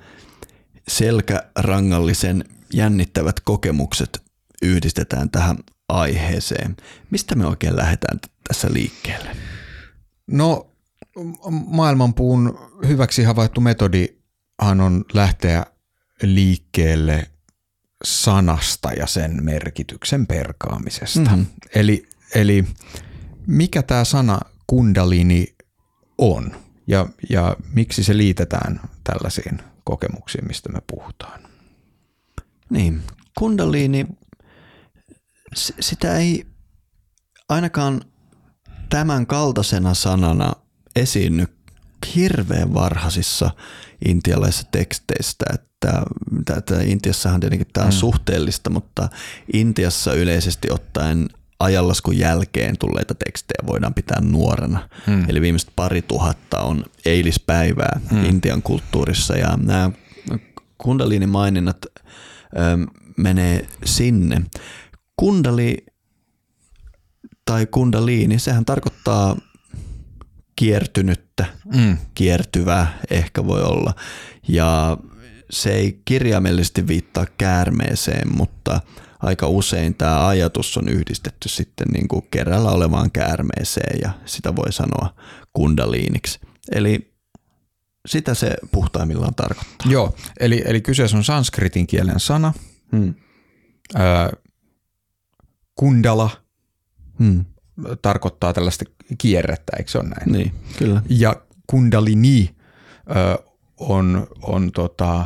[0.87, 4.21] selkärangallisen jännittävät kokemukset
[4.61, 5.57] yhdistetään tähän
[5.89, 6.77] aiheeseen.
[7.11, 9.35] Mistä me oikein lähdetään tässä liikkeelle?
[10.27, 10.67] No
[11.67, 15.65] maailmanpuun hyväksi havaittu metodihan on lähteä
[16.21, 17.29] liikkeelle
[18.03, 21.19] sanasta ja sen merkityksen perkaamisesta.
[21.19, 21.45] Mm-hmm.
[21.75, 22.65] Eli, eli
[23.47, 25.55] mikä tämä sana kundalini
[26.17, 26.51] on
[26.87, 31.41] ja, ja miksi se liitetään tällaisiin kokemuksiin, mistä me puhutaan?
[32.69, 33.01] Niin,
[33.37, 34.07] kundaliini,
[35.55, 36.45] s- sitä ei
[37.49, 38.01] ainakaan
[38.89, 40.51] tämän kaltaisena sanana
[40.95, 41.47] esiinny
[42.15, 43.49] hirveän varhaisissa
[44.05, 46.03] intialaisissa teksteistä, että,
[46.57, 47.97] että Intiassahan tietenkin tämä on mm.
[47.97, 49.09] suhteellista, mutta
[49.53, 54.89] Intiassa yleisesti ottaen ajanlaskun jälkeen tulleita tekstejä voidaan pitää nuorena.
[55.07, 55.25] Mm.
[55.29, 58.25] Eli viimeiset pari tuhatta on eilispäivää mm.
[58.25, 59.91] Intian kulttuurissa ja nämä
[60.77, 61.97] kundaliinimaininnat ö,
[63.17, 64.41] menee sinne.
[65.15, 65.77] Kundali
[67.45, 69.37] tai kundaliini, sehän tarkoittaa
[70.55, 71.45] kiertynyttä,
[71.75, 71.97] mm.
[72.15, 73.93] kiertyvää ehkä voi olla.
[74.47, 74.97] Ja
[75.49, 78.81] se ei kirjaimellisesti viittaa käärmeeseen, mutta
[79.19, 84.73] aika usein tämä ajatus on yhdistetty sitten niin kuin kerralla olevaan käärmeeseen ja sitä voi
[84.73, 85.15] sanoa
[85.53, 86.39] kundaliiniksi.
[86.71, 87.13] Eli
[88.07, 89.91] sitä se puhtaimmillaan tarkoittaa.
[89.91, 92.53] Joo, eli, eli kyseessä on sanskritin kielen sana.
[92.91, 93.13] Hmm.
[93.95, 93.99] Ö,
[95.75, 96.29] kundala
[97.19, 97.45] Hmm.
[98.01, 98.85] tarkoittaa tällaista
[99.17, 100.31] kierrettä, eikö se ole näin?
[100.31, 101.01] Niin, kyllä.
[101.09, 101.35] Ja
[101.67, 102.55] kundalini
[103.09, 103.43] ö,
[103.77, 105.25] on, on tota,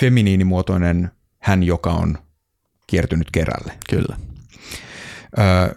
[0.00, 2.18] feminiinimuotoinen hän, joka on
[2.86, 3.78] kiertynyt kerälle.
[3.90, 4.16] Kyllä.
[5.38, 5.74] Ö,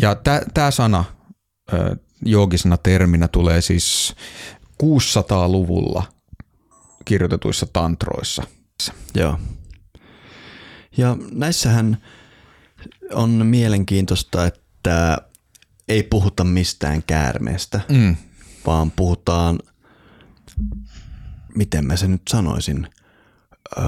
[0.00, 0.16] ja
[0.54, 1.04] tämä sana
[1.72, 4.14] ö, joogisena terminä tulee siis
[4.82, 6.02] 600-luvulla
[7.04, 8.42] kirjoitetuissa tantroissa.
[9.14, 9.38] Joo.
[10.96, 11.98] Ja näissähän
[13.12, 15.18] on mielenkiintoista, että
[15.88, 18.16] ei puhuta mistään käärmeestä, Mm.
[18.66, 19.58] vaan puhutaan,
[21.54, 22.88] miten mä sen nyt sanoisin,
[23.78, 23.84] öö,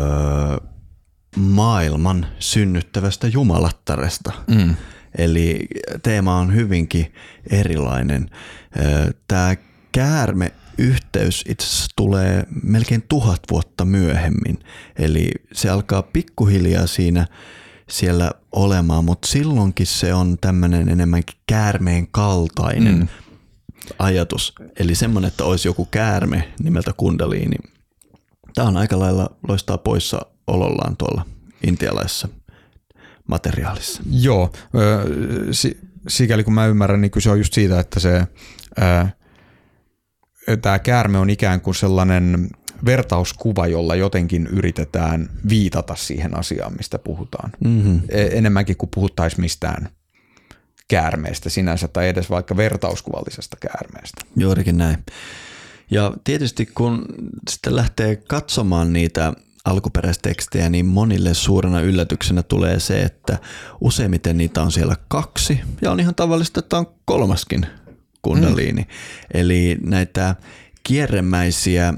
[1.37, 4.33] maailman synnyttävästä jumalattaresta.
[4.49, 4.75] Mm.
[5.19, 5.67] Eli
[6.03, 7.15] teema on hyvinkin
[7.51, 8.31] erilainen.
[9.29, 9.57] Tämä
[9.93, 14.59] käärme yhteys itse asiassa tulee melkein tuhat vuotta myöhemmin.
[14.99, 17.27] Eli se alkaa pikkuhiljaa siinä
[17.93, 23.09] siellä olemaan, mutta silloinkin se on tämmöinen enemmänkin käärmeen kaltainen mm.
[23.99, 24.55] ajatus.
[24.79, 27.57] Eli semmoinen, että olisi joku käärme nimeltä kundaliini.
[28.55, 31.27] Tämä on aika lailla loistaa poissa olollaan tuolla
[31.67, 32.29] intialaisessa
[33.29, 34.03] materiaalissa.
[34.11, 34.53] Joo,
[36.09, 38.27] sikäli kun mä ymmärrän, niin kyse on just siitä, että se
[40.63, 42.51] tämä käärme on ikään kuin sellainen
[42.85, 47.53] vertauskuva, jolla jotenkin yritetään viitata siihen asiaan, mistä puhutaan.
[47.65, 48.01] Mm-hmm.
[48.09, 49.89] Enemmänkin kuin puhuttaisiin mistään
[50.89, 54.21] käärmeestä sinänsä tai edes vaikka vertauskuvallisesta käärmeestä.
[54.37, 54.97] Juurikin näin.
[55.91, 57.05] Ja tietysti kun
[57.51, 59.33] sitten lähtee katsomaan niitä
[59.65, 63.39] alkuperäistekstejä, niin monille suurena yllätyksenä tulee se, että
[63.81, 67.67] useimmiten niitä on siellä kaksi ja on ihan tavallista, että on kolmaskin
[68.23, 68.83] kundaliini.
[68.83, 68.89] Mm.
[69.35, 70.35] Eli näitä
[70.83, 71.95] kierremäisiä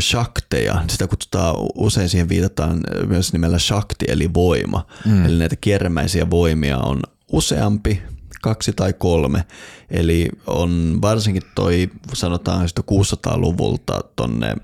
[0.00, 4.86] shakteja, sitä kutsutaan, usein siihen viitataan myös nimellä shakti eli voima.
[5.06, 5.26] Mm.
[5.26, 7.02] Eli näitä kierremäisiä voimia on
[7.32, 8.02] useampi,
[8.42, 9.44] kaksi tai kolme.
[9.90, 14.56] Eli on varsinkin toi, sanotaan sitä 600-luvulta tonne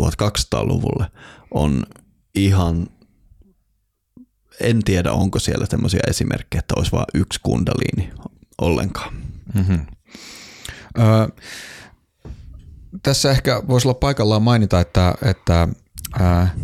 [0.00, 1.06] 1200-luvulle
[1.50, 1.86] on
[2.34, 2.86] ihan,
[4.60, 8.10] en tiedä onko siellä sellaisia esimerkkejä, että olisi vain yksi kundaliini
[8.60, 9.14] ollenkaan.
[9.54, 9.86] Mm-hmm.
[10.98, 11.28] Öö,
[13.02, 15.68] tässä ehkä voisi olla paikallaan mainita, että, että
[16.18, 16.54] ää,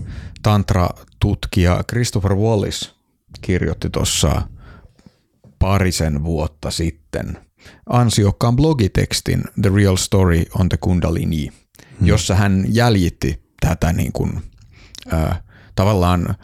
[0.42, 2.94] tantra-tutkija Christopher Wallis
[3.40, 4.42] kirjoitti tuossa
[5.58, 7.38] parisen vuotta sitten
[7.90, 11.48] ansiokkaan blogitekstin The Real Story on the Kundalini,
[11.98, 12.06] hmm.
[12.06, 14.42] jossa hän jäljitti tätä niin kuin,
[15.10, 15.42] ää,
[15.74, 16.34] tavallaan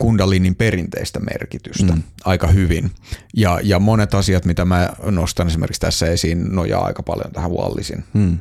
[0.00, 2.02] kundalinin perinteistä merkitystä mm.
[2.24, 2.90] aika hyvin.
[3.36, 8.04] Ja, ja monet asiat, mitä mä nostan esimerkiksi tässä esiin, nojaa aika paljon tähän Wallisin
[8.14, 8.38] mm.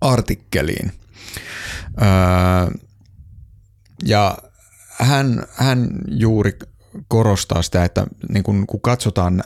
[0.00, 0.92] Artikkeliin.
[2.02, 2.78] Öö,
[4.04, 4.38] ja
[4.98, 6.58] hän, hän juuri
[7.08, 9.44] korostaa sitä, että niin kun, kun katsotaan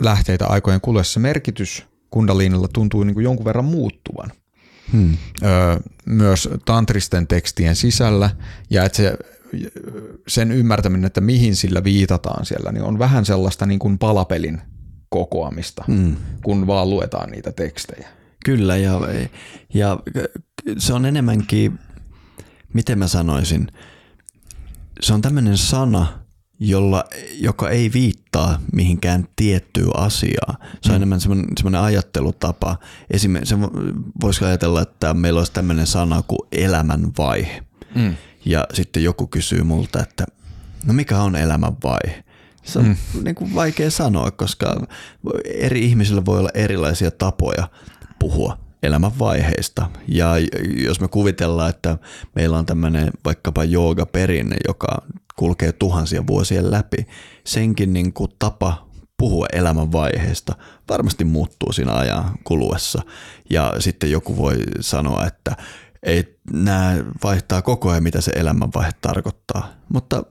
[0.00, 4.32] lähteitä aikojen kuluessa, merkitys kundaliinilla tuntuu niin jonkun verran muuttuvan.
[4.92, 5.16] Hmm.
[5.42, 8.30] Öö, myös tantristen tekstien sisällä
[8.70, 9.16] ja että se,
[10.28, 14.60] sen ymmärtäminen, että mihin sillä viitataan siellä, niin on vähän sellaista niin kuin palapelin
[15.08, 16.16] kokoamista, hmm.
[16.44, 18.08] kun vaan luetaan niitä tekstejä.
[18.46, 19.00] Kyllä ja,
[19.74, 19.98] ja
[20.78, 21.78] se on enemmänkin,
[22.72, 23.72] miten mä sanoisin,
[25.00, 26.06] se on tämmöinen sana,
[26.60, 27.04] jolla,
[27.38, 30.56] joka ei viittaa mihinkään tiettyyn asiaan.
[30.82, 30.96] Se on mm.
[30.96, 32.78] enemmän semmoinen, semmoinen ajattelutapa.
[33.10, 33.54] Esimerkiksi
[34.20, 37.62] voisi ajatella, että meillä olisi tämmöinen sana kuin elämänvaihe.
[37.94, 38.14] Mm.
[38.44, 40.24] Ja sitten joku kysyy multa, että
[40.84, 42.24] no mikä on elämänvaihe?
[42.62, 43.24] Se on mm.
[43.24, 44.86] niin kuin vaikea sanoa, koska
[45.44, 47.68] eri ihmisillä voi olla erilaisia tapoja
[48.26, 49.90] puhua elämänvaiheista.
[50.08, 50.32] Ja
[50.84, 51.98] jos me kuvitellaan, että
[52.34, 53.62] meillä on tämmöinen vaikkapa
[54.12, 55.02] perinne, joka
[55.36, 57.06] kulkee tuhansia vuosien läpi,
[57.44, 60.56] senkin niin kuin tapa puhua elämänvaiheesta
[60.88, 63.02] varmasti muuttuu siinä ajan kuluessa.
[63.50, 65.56] Ja sitten joku voi sanoa, että
[66.02, 69.72] ei, nämä vaihtaa koko ajan, mitä se elämänvaihe tarkoittaa.
[69.88, 70.22] Mutta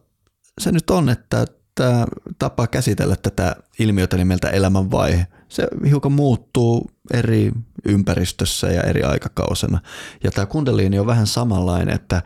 [0.62, 2.06] se nyt on, että tämä
[2.40, 7.52] tapa käsitellä tätä ilmiötä nimeltä elämänvaihe, se hiukan muuttuu eri
[7.86, 9.82] ympäristössä ja eri aikakausena.
[10.24, 12.24] Ja tämä kundaliini on vähän samanlainen, että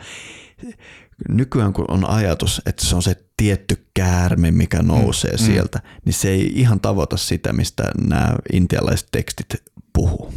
[1.30, 5.46] nykyään kun on ajatus, että se on se tietty käärme, mikä nousee mm, mm.
[5.46, 5.90] sieltä, mm.
[6.06, 9.48] niin se ei ihan tavoita sitä, mistä nämä intialaiset tekstit
[9.94, 10.34] puhuu.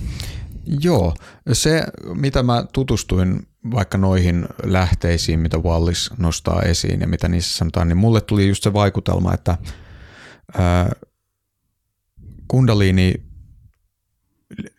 [0.81, 1.15] Joo,
[1.53, 7.89] se mitä mä tutustuin vaikka noihin lähteisiin, mitä Wallis nostaa esiin ja mitä niissä sanotaan,
[7.89, 9.59] niin mulle tuli just se vaikutelma, että
[10.59, 10.93] ää,
[12.49, 13.15] kundaliini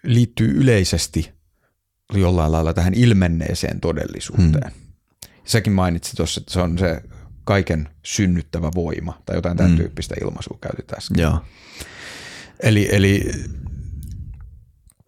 [0.03, 1.31] liittyy yleisesti
[2.13, 4.71] jollain lailla tähän ilmenneeseen todellisuuteen.
[4.71, 4.81] Hmm.
[5.45, 7.01] Säkin mainitsit tuossa, että se on se
[7.43, 9.77] kaiken synnyttävä voima tai jotain tämän hmm.
[9.77, 11.01] tyyppistä ilmaisua käytetään.
[11.17, 11.41] Joo.
[12.59, 13.31] Eli, eli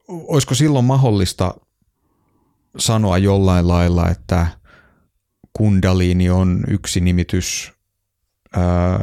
[0.08, 1.56] olisiko silloin mahdollista
[2.78, 4.48] sanoa jollain lailla, että
[5.54, 7.72] kundaliini on yksi nimitys
[8.56, 9.00] ää,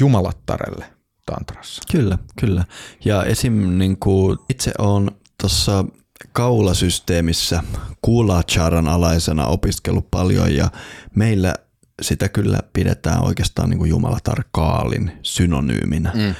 [0.00, 0.97] jumalattarelle
[1.30, 1.82] tantrassa?
[1.92, 2.64] Kyllä, kyllä.
[3.04, 3.78] Ja esim.
[3.78, 5.10] Niin kuin itse on
[5.40, 5.84] tuossa
[6.32, 7.62] kaulasysteemissä
[8.02, 10.70] kuulacharan alaisena opiskellut paljon ja
[11.14, 11.54] meillä
[12.02, 16.12] sitä kyllä pidetään oikeastaan niin kuin jumalatar Kaalin synonyyminä.
[16.14, 16.34] Mm.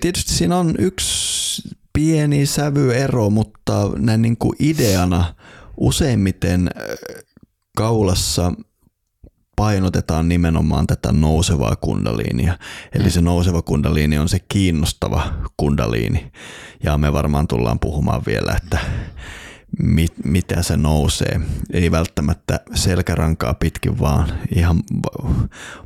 [0.00, 5.34] Tietysti siinä on yksi pieni sävyero, mutta näin niin kuin ideana
[5.76, 6.70] useimmiten
[7.76, 8.52] kaulassa
[9.56, 12.58] painotetaan nimenomaan tätä nousevaa kundaliinia.
[12.92, 16.32] Eli se nouseva kundaliini on se kiinnostava kundaliini.
[16.82, 18.78] Ja me varmaan tullaan puhumaan vielä, että
[19.82, 21.40] mit, mitä se nousee.
[21.72, 24.82] Ei välttämättä selkärankaa pitkin, vaan ihan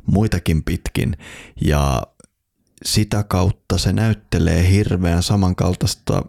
[0.05, 1.17] muitakin pitkin.
[1.61, 2.03] Ja
[2.85, 6.23] sitä kautta se näyttelee hirveän samankaltaista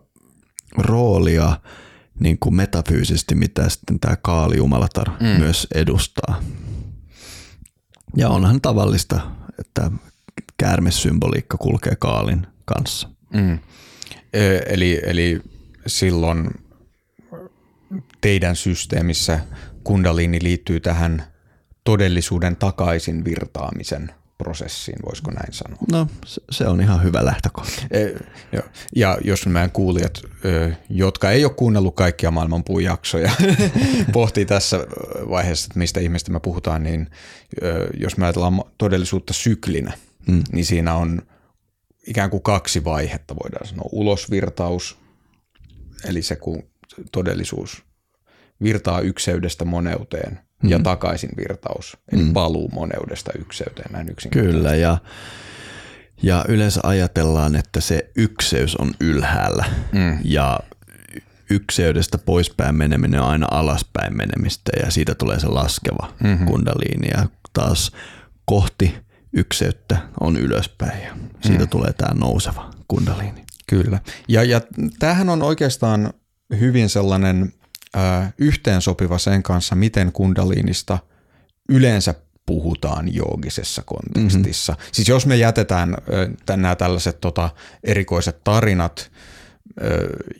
[0.78, 1.60] roolia
[2.20, 5.26] niin kuin metafyysisesti, mitä sitten tämä Kaali Jumalatar mm.
[5.26, 6.40] myös edustaa.
[8.16, 9.20] Ja onhan tavallista,
[9.58, 9.90] että
[10.56, 13.08] käärmesymboliikka kulkee Kaalin kanssa.
[13.34, 13.58] Mm.
[14.66, 15.40] Eli, eli
[15.86, 16.50] silloin
[18.20, 19.40] teidän systeemissä
[19.84, 21.24] kundaliini liittyy tähän
[21.84, 25.78] todellisuuden takaisin virtaamisen prosessiin, voisiko näin sanoa?
[25.92, 26.06] No
[26.50, 27.82] se on ihan hyvä lähtökohta.
[27.90, 28.06] E,
[28.52, 28.62] jo.
[28.96, 30.22] Ja jos meidän kuulijat,
[30.88, 33.30] jotka ei ole kuunnellut kaikkia maailman jaksoja,
[34.12, 34.86] pohtii tässä
[35.30, 37.10] vaiheessa, että mistä ihmistä me puhutaan, niin
[38.00, 39.92] jos me ajatellaan todellisuutta syklinä,
[40.26, 40.42] hmm.
[40.52, 41.22] niin siinä on
[42.06, 43.88] ikään kuin kaksi vaihetta, voidaan sanoa.
[43.92, 44.98] Ulosvirtaus,
[46.04, 46.62] eli se kun
[47.12, 47.82] todellisuus
[48.62, 50.84] virtaa ykseydestä moneuteen– ja mm.
[50.84, 52.32] takaisin virtaus, eli mm.
[52.32, 54.98] paluu moneudesta ykseyteen näin Kyllä, ja,
[56.22, 60.18] ja yleensä ajatellaan, että se ykseys on ylhäällä mm.
[60.24, 60.60] ja
[61.50, 66.46] ykseydestä poispäin meneminen on aina alaspäin menemistä ja siitä tulee se laskeva mm-hmm.
[66.46, 67.92] kundaliini ja taas
[68.44, 68.94] kohti
[69.32, 71.68] ykseyttä on ylöspäin ja siitä mm.
[71.68, 73.44] tulee tämä nouseva kundaliini.
[73.66, 74.00] Kyllä.
[74.28, 74.60] Ja, ja
[74.98, 76.12] tämähän on oikeastaan
[76.60, 77.52] hyvin sellainen
[78.38, 80.98] yhteensopiva sen kanssa, miten kundaliinista
[81.68, 82.14] yleensä
[82.46, 84.72] puhutaan joogisessa kontekstissa.
[84.72, 84.88] Mm-hmm.
[84.92, 85.96] Siis jos me jätetään
[86.56, 87.50] nämä tällaiset tota,
[87.84, 89.10] erikoiset tarinat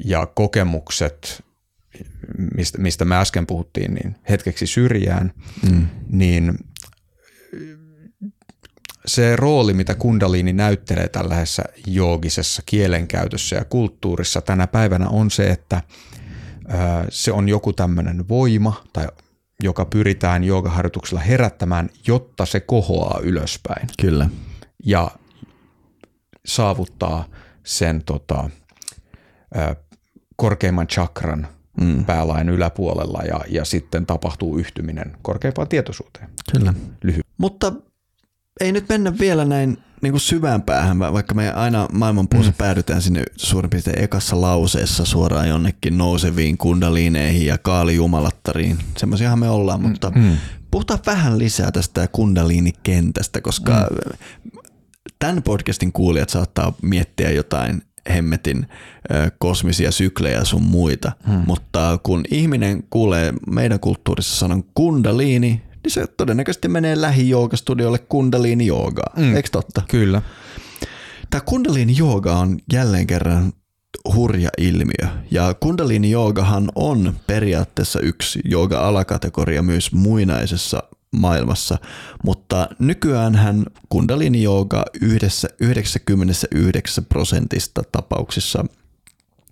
[0.05, 1.45] ja kokemukset,
[2.55, 5.33] mistä, mistä me äsken puhuttiin, niin hetkeksi syrjään,
[5.71, 5.87] mm.
[6.09, 6.55] niin
[9.07, 15.83] se rooli, mitä kundaliini näyttelee tällaisessa joogisessa kielenkäytössä ja kulttuurissa tänä päivänä on se, että–
[17.09, 19.09] se on joku tämmöinen voima tai
[19.63, 24.29] joka pyritään joogaharjoituksella herättämään, jotta se kohoaa ylöspäin Kyllä.
[24.85, 25.11] ja
[26.47, 27.25] saavuttaa
[27.65, 28.51] sen tota,
[30.37, 31.49] korkeimman chakran
[31.81, 32.05] mm.
[32.05, 36.29] päälain yläpuolella ja, ja sitten tapahtuu yhtyminen korkeimpaan tietoisuuteen.
[36.53, 36.75] Kyllä.
[37.03, 37.27] Lyhyt.
[37.39, 37.73] Mutta
[38.61, 42.57] ei nyt mennä vielä näin niin kuin syvään päähän, va- vaikka me aina maailmanpuussa mm.
[42.59, 48.79] päädytään sinne suurin piirtein ekassa lauseessa suoraan jonnekin nouseviin kundaliineihin ja kaaliumalattariin.
[48.97, 50.37] Semmoisiahan me ollaan, mutta mm.
[50.71, 54.51] puhutaan vähän lisää tästä kundaliinikentästä, koska mm.
[55.19, 58.67] tämän podcastin kuulijat saattaa miettiä jotain hemmetin
[59.39, 61.43] kosmisia syklejä sun muita, hmm.
[61.47, 69.13] mutta kun ihminen kuulee meidän kulttuurissa sanan kundaliini, niin se todennäköisesti menee lähijoogastudiolle kundaliini joogaa,
[69.17, 69.37] mm.
[69.37, 69.83] eikö totta?
[69.89, 70.23] Kyllä.
[71.31, 73.53] Tämä kundaliini jooga on jälleen kerran
[74.15, 75.09] hurja ilmiö.
[75.31, 81.79] Ja kundaliini joogahan on periaatteessa yksi jooga-alakategoria myös muinaisessa maailmassa,
[82.25, 88.65] mutta nykyään hän kundaliini jooga yhdessä 99 prosentista tapauksissa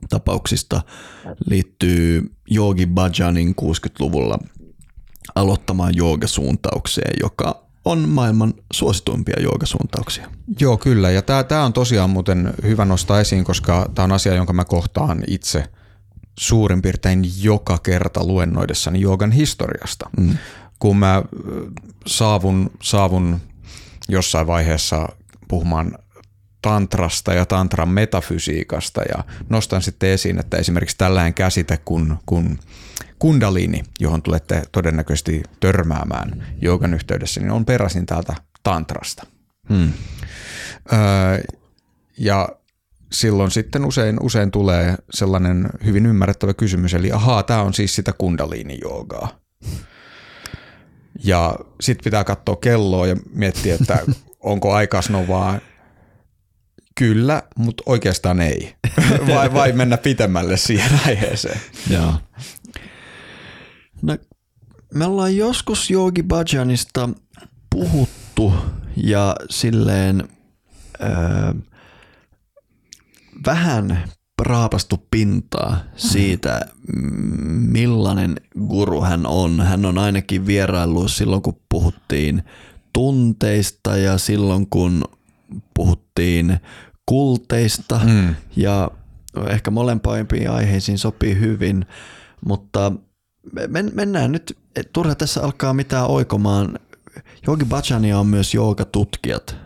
[0.08, 0.82] tapauksista
[1.46, 4.38] liittyy Yogi Bhajanin 60-luvulla
[5.34, 10.30] aloittamaan joogasuuntaukseen, joka on maailman suosituimpia joogasuuntauksia.
[10.60, 11.10] Joo, kyllä.
[11.10, 15.24] Ja tämä, on tosiaan muuten hyvä nostaa esiin, koska tämä on asia, jonka mä kohtaan
[15.26, 15.64] itse
[16.38, 20.10] suurin piirtein joka kerta luennoidessani joogan historiasta.
[20.18, 20.38] Mm.
[20.78, 21.22] Kun mä ö,
[22.06, 23.40] saavun, saavun
[24.08, 25.08] jossain vaiheessa
[25.48, 25.98] puhumaan
[26.62, 32.58] tantrasta ja tantran metafysiikasta ja nostan sitten esiin, että esimerkiksi tällainen käsite kuin, kuin
[33.18, 39.26] kundaliini, johon tulette todennäköisesti törmäämään joogan yhteydessä, niin on peräisin täältä tantrasta.
[39.68, 39.92] Hmm.
[40.92, 41.40] Öö,
[42.18, 42.48] ja
[43.12, 48.12] silloin sitten usein, usein tulee sellainen hyvin ymmärrettävä kysymys, eli ahaa, tämä on siis sitä
[48.12, 49.28] kundaliini-joogaa.
[51.24, 53.98] Ja sitten pitää katsoa kelloa ja miettiä, että
[54.40, 55.60] onko aika vaan
[56.94, 58.74] kyllä, mutta oikeastaan ei.
[59.34, 61.60] Vai, vai mennä pitemmälle siihen aiheeseen.
[61.90, 62.14] Joo.
[64.02, 64.16] No,
[64.94, 67.08] me ollaan joskus Yogi Bhajanista
[67.70, 68.52] puhuttu
[68.96, 70.28] ja silleen
[71.00, 71.54] öö,
[73.46, 74.04] vähän
[74.42, 76.60] raapastu pintaa siitä,
[77.48, 79.60] millainen guru hän on.
[79.60, 82.42] Hän on ainakin vieraillut silloin, kun puhuttiin
[82.92, 85.04] tunteista ja silloin, kun
[85.74, 86.60] puhuttiin
[87.06, 88.34] kulteista mm.
[88.56, 88.90] ja
[89.48, 91.86] ehkä molempiin aiheisiin sopii hyvin,
[92.46, 92.92] mutta
[93.68, 94.58] men, mennään nyt,
[94.92, 96.78] turha tässä alkaa mitään oikomaan.
[97.46, 99.56] Jogi Bhajania on myös joogatutkijat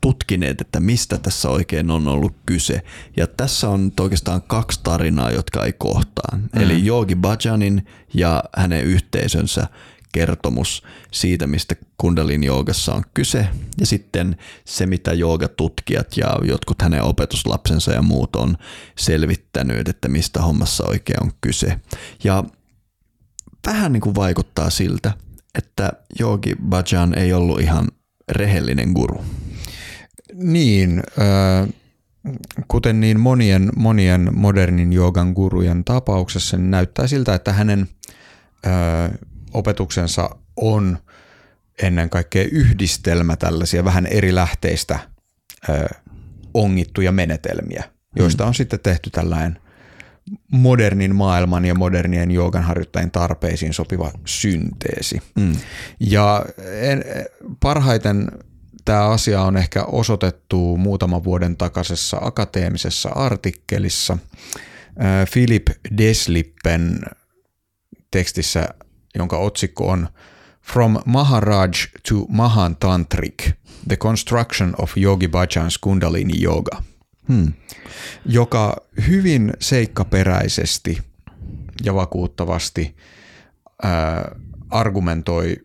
[0.00, 2.82] tutkineet, että mistä tässä oikein on ollut kyse.
[3.16, 6.36] Ja tässä on oikeastaan kaksi tarinaa, jotka ei kohtaa.
[6.36, 6.62] Mm.
[6.62, 9.66] Eli Jogi Bhajanin ja hänen yhteisönsä
[10.16, 13.48] kertomus siitä, mistä kundalin joogassa on kyse,
[13.80, 18.56] ja sitten se, mitä joogatutkijat ja jotkut hänen opetuslapsensa ja muut on
[18.98, 21.80] selvittänyt, että mistä hommassa oikein on kyse.
[22.24, 22.44] Ja
[23.66, 25.12] vähän niin kuin vaikuttaa siltä,
[25.58, 27.88] että Yogi Bhajan ei ollut ihan
[28.28, 29.24] rehellinen guru.
[30.34, 31.68] Niin, äh,
[32.68, 37.88] kuten niin monien, monien modernin joogan gurujen tapauksessa, niin näyttää siltä, että hänen
[38.66, 39.18] äh,
[39.56, 40.98] opetuksensa on
[41.82, 44.98] ennen kaikkea yhdistelmä tällaisia vähän eri lähteistä
[45.68, 45.88] ö,
[46.54, 47.84] ongittuja menetelmiä,
[48.16, 49.60] joista on sitten tehty tällainen
[50.52, 55.22] modernin maailman ja modernien joogan harjoittajien tarpeisiin sopiva synteesi.
[55.34, 55.52] Mm.
[56.00, 56.44] Ja
[56.80, 57.04] en,
[57.60, 58.28] parhaiten
[58.84, 64.18] tämä asia on ehkä osoitettu muutaman vuoden takaisessa akateemisessa artikkelissa.
[65.32, 65.66] Philip
[65.98, 67.00] Deslippen
[68.10, 68.68] tekstissä
[69.18, 70.08] jonka otsikko on
[70.62, 73.50] From Maharaj to Mahan Tantric,
[73.88, 76.82] The Construction of Yogi Bhajan's Kundalini Yoga,
[77.28, 77.52] hmm.
[78.24, 78.76] joka
[79.08, 81.02] hyvin seikkaperäisesti
[81.84, 82.96] ja vakuuttavasti
[83.82, 84.34] ää,
[84.70, 85.56] argumentoi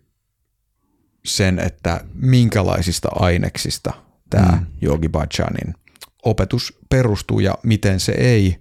[1.25, 3.93] sen, että minkälaisista aineksista
[4.29, 4.65] tämä hmm.
[4.81, 5.75] Yogi Bhajanin
[6.23, 8.57] opetus perustuu ja miten se ei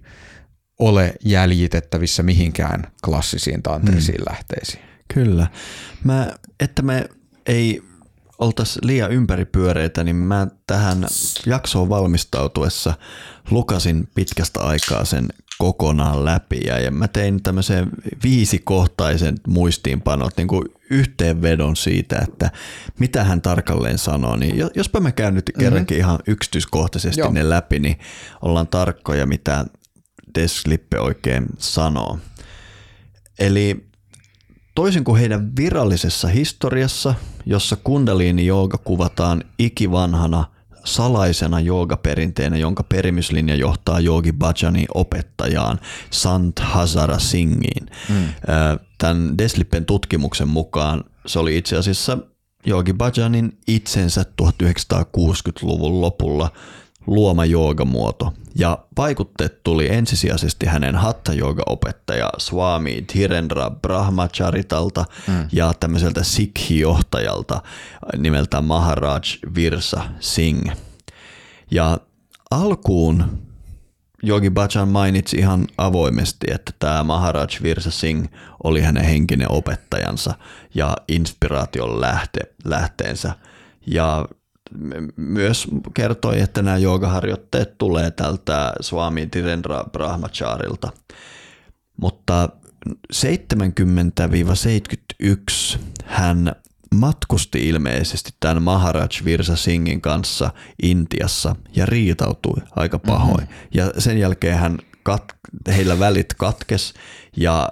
[0.81, 4.25] ole jäljitettävissä mihinkään klassisiin tantrisiin hmm.
[4.29, 4.83] lähteisiin.
[5.13, 5.47] Kyllä.
[6.03, 7.09] Mä, että me
[7.45, 7.81] ei
[8.39, 11.05] oltaisi liian ympäripyöreitä, niin mä tähän
[11.45, 12.93] jaksoon valmistautuessa
[13.51, 15.27] lukasin pitkästä aikaa sen
[15.57, 17.89] kokonaan läpi ja mä tein tämmöisen
[18.23, 22.51] viisikohtaisen muistiinpanot, niin kuin yhteenvedon siitä, että
[22.99, 26.09] mitä hän tarkalleen sanoo, niin jospa mä käyn nyt kerrankin mm-hmm.
[26.09, 27.31] ihan yksityiskohtaisesti Joo.
[27.31, 27.99] ne läpi, niin
[28.41, 29.65] ollaan tarkkoja, mitä
[30.35, 32.19] Deslippe oikein sanoo.
[33.39, 33.85] Eli
[34.75, 37.13] toisin kuin heidän virallisessa historiassa,
[37.45, 40.45] jossa kundaliini jooga kuvataan ikivanhana
[40.83, 45.79] salaisena joogaperinteenä, jonka perimyslinja johtaa Yogi Bhajanin opettajaan
[46.09, 47.89] Sant Hazara Singhiin.
[48.09, 48.25] Mm.
[48.97, 52.17] Tämän Deslippen tutkimuksen mukaan se oli itse asiassa
[52.67, 56.51] Yogi Bhajanin itsensä 1960-luvun lopulla
[57.07, 61.31] luoma joogamuoto ja vaikutteet tuli ensisijaisesti hänen hatta
[61.65, 65.47] opettaja Swami Dhirendra Brahmacharitalta mm.
[65.51, 67.61] ja tämmöiseltä Sikhi-johtajalta
[68.17, 69.23] nimeltä Maharaj
[69.55, 70.71] Virsa Singh.
[71.71, 71.97] Ja
[72.51, 73.41] alkuun
[74.27, 78.33] Yogi Bhajan mainitsi ihan avoimesti, että tämä Maharaj Virsa Singh
[78.63, 80.33] oli hänen henkinen opettajansa
[80.75, 83.33] ja inspiraation lähte, lähteensä.
[83.87, 84.25] Ja
[85.15, 90.91] myös kertoi, että nämä joogaharjoitteet tulee tältä Swami Tirendra Brahmacharilta.
[91.97, 92.49] Mutta
[93.13, 93.17] 70-71
[96.05, 96.55] hän
[96.95, 100.51] matkusti ilmeisesti tämän Maharaj Virsa Singin kanssa
[100.83, 103.43] Intiassa ja riitautui aika pahoin.
[103.43, 103.67] Mm-hmm.
[103.73, 105.23] Ja sen jälkeen hän kat,
[105.67, 106.93] heillä välit katkes
[107.37, 107.69] ja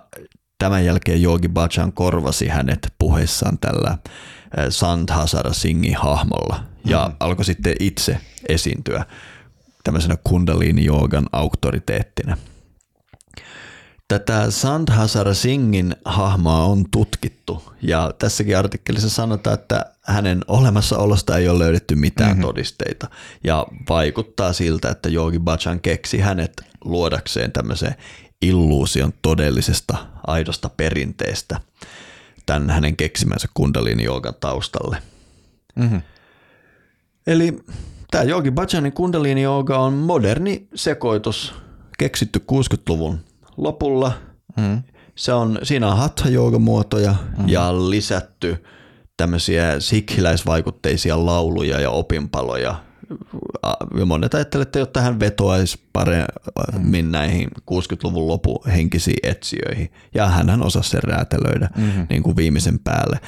[0.60, 3.98] tämän jälkeen Yogi Bhajan korvasi hänet puheissaan tällä
[4.70, 7.16] Sant Hazara Singin hahmolla ja mm.
[7.20, 8.18] alkoi sitten itse
[8.50, 9.06] esiintyä
[9.84, 12.38] tämmöisenä kundalini-joogan auktoriteettina.
[14.08, 21.50] Tätä Sant Hazara Singin hahmoa on tutkittu ja tässäkin artikkelissa sanotaan, että hänen olemassaolosta ei
[21.50, 22.42] ole löydetty mitään mm-hmm.
[22.42, 23.10] todisteita
[23.44, 27.96] ja vaikuttaa siltä, että Yogi Bhajan keksi hänet luodakseen tämmöisen
[28.42, 31.60] illuusion todellisesta aidosta perinteestä
[32.46, 34.98] tämän hänen keksimänsä kundalini joogan taustalle.
[35.76, 36.02] Mm-hmm.
[37.30, 37.60] Eli
[38.12, 41.54] tämä Yogi Bhajanin kundalini jooga on moderni sekoitus,
[41.98, 43.20] keksitty 60-luvun
[43.58, 44.12] lopulla.
[44.58, 44.84] Mm.
[45.16, 47.50] Se on, siinä on hatha muotoja mm.
[47.50, 48.64] ja lisätty
[49.18, 52.76] tämmöisiä sikhiläisvaikutteisia lauluja ja opinpaloja
[54.06, 57.12] monet ajattelevat, että jotta hän vetoaisi paremmin mm.
[57.12, 59.92] näihin 60-luvun lopun henkisiin etsijöihin.
[60.16, 62.08] Ja hän osasi sen räätälöidä mm-hmm.
[62.10, 63.20] niin kuin viimeisen päälle.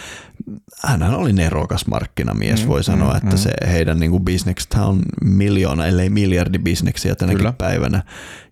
[0.86, 2.70] Hän oli nerokas markkinamies, mm-hmm.
[2.70, 3.38] voi sanoa, että mm-hmm.
[3.38, 7.54] se heidän niin kuin bisnekset on miljoona, ellei miljardi bisneksiä tänäkin Kyllä.
[7.54, 8.04] päivänä.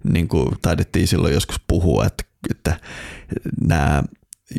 [0.03, 2.77] Niin kuin taidettiin silloin joskus puhua, että, että
[3.67, 4.03] nämä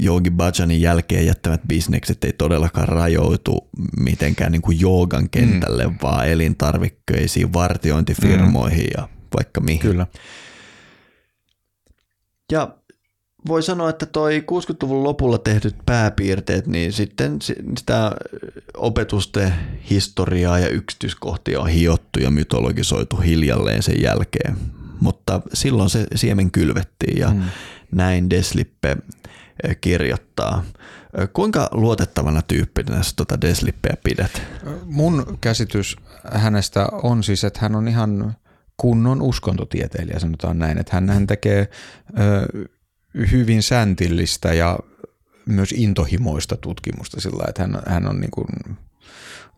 [0.04, 3.68] Yogi Bhajanin jälkeen jättämät bisnekset ei todellakaan rajoitu
[4.00, 5.94] mitenkään niin kuin joogan kentälle, mm.
[6.02, 8.92] vaan elintarvikkeisiin, vartiointifirmoihin mm.
[8.96, 9.80] ja vaikka mihin.
[9.80, 10.06] Kyllä.
[12.52, 12.74] Ja
[13.48, 17.42] voi sanoa, että toi 60-luvun lopulla tehdyt pääpiirteet, niin sitten
[17.78, 18.12] sitä
[18.76, 19.52] opetusten
[19.90, 24.56] historiaa ja yksityiskohtia on hiottu ja mytologisoitu hiljalleen sen jälkeen.
[25.00, 27.42] Mutta silloin se siemen kylvettiin ja mm.
[27.92, 28.96] näin Deslippe
[29.80, 30.64] kirjoittaa.
[31.32, 34.42] Kuinka luotettavana tyyppinä sä tuota Deslippeä pidät?
[34.84, 35.96] Mun käsitys
[36.32, 38.36] hänestä on siis, että hän on ihan
[38.76, 40.78] kunnon uskontotieteilijä, sanotaan näin.
[40.78, 41.68] Että hän, hän tekee
[42.18, 42.68] ö,
[43.32, 44.78] hyvin säntillistä ja
[45.46, 48.46] myös intohimoista tutkimusta sillä että hän, hän on niin kuin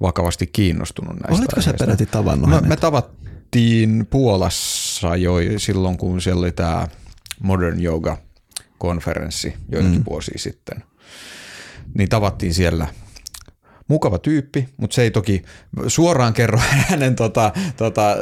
[0.01, 1.71] vakavasti kiinnostunut näistä Olitko aiheista.
[1.71, 6.89] sä peräti tavannut me, me tavattiin Puolassa jo silloin, kun siellä oli tämä
[7.41, 8.17] Modern Yoga–
[8.83, 10.05] konferenssi joitakin mm.
[10.11, 10.85] vuosia sitten.
[11.95, 12.87] Niin tavattiin siellä
[13.89, 15.43] mukava tyyppi, mutta se ei toki
[15.87, 16.59] suoraan kerro
[16.89, 18.17] hänen tota, tota,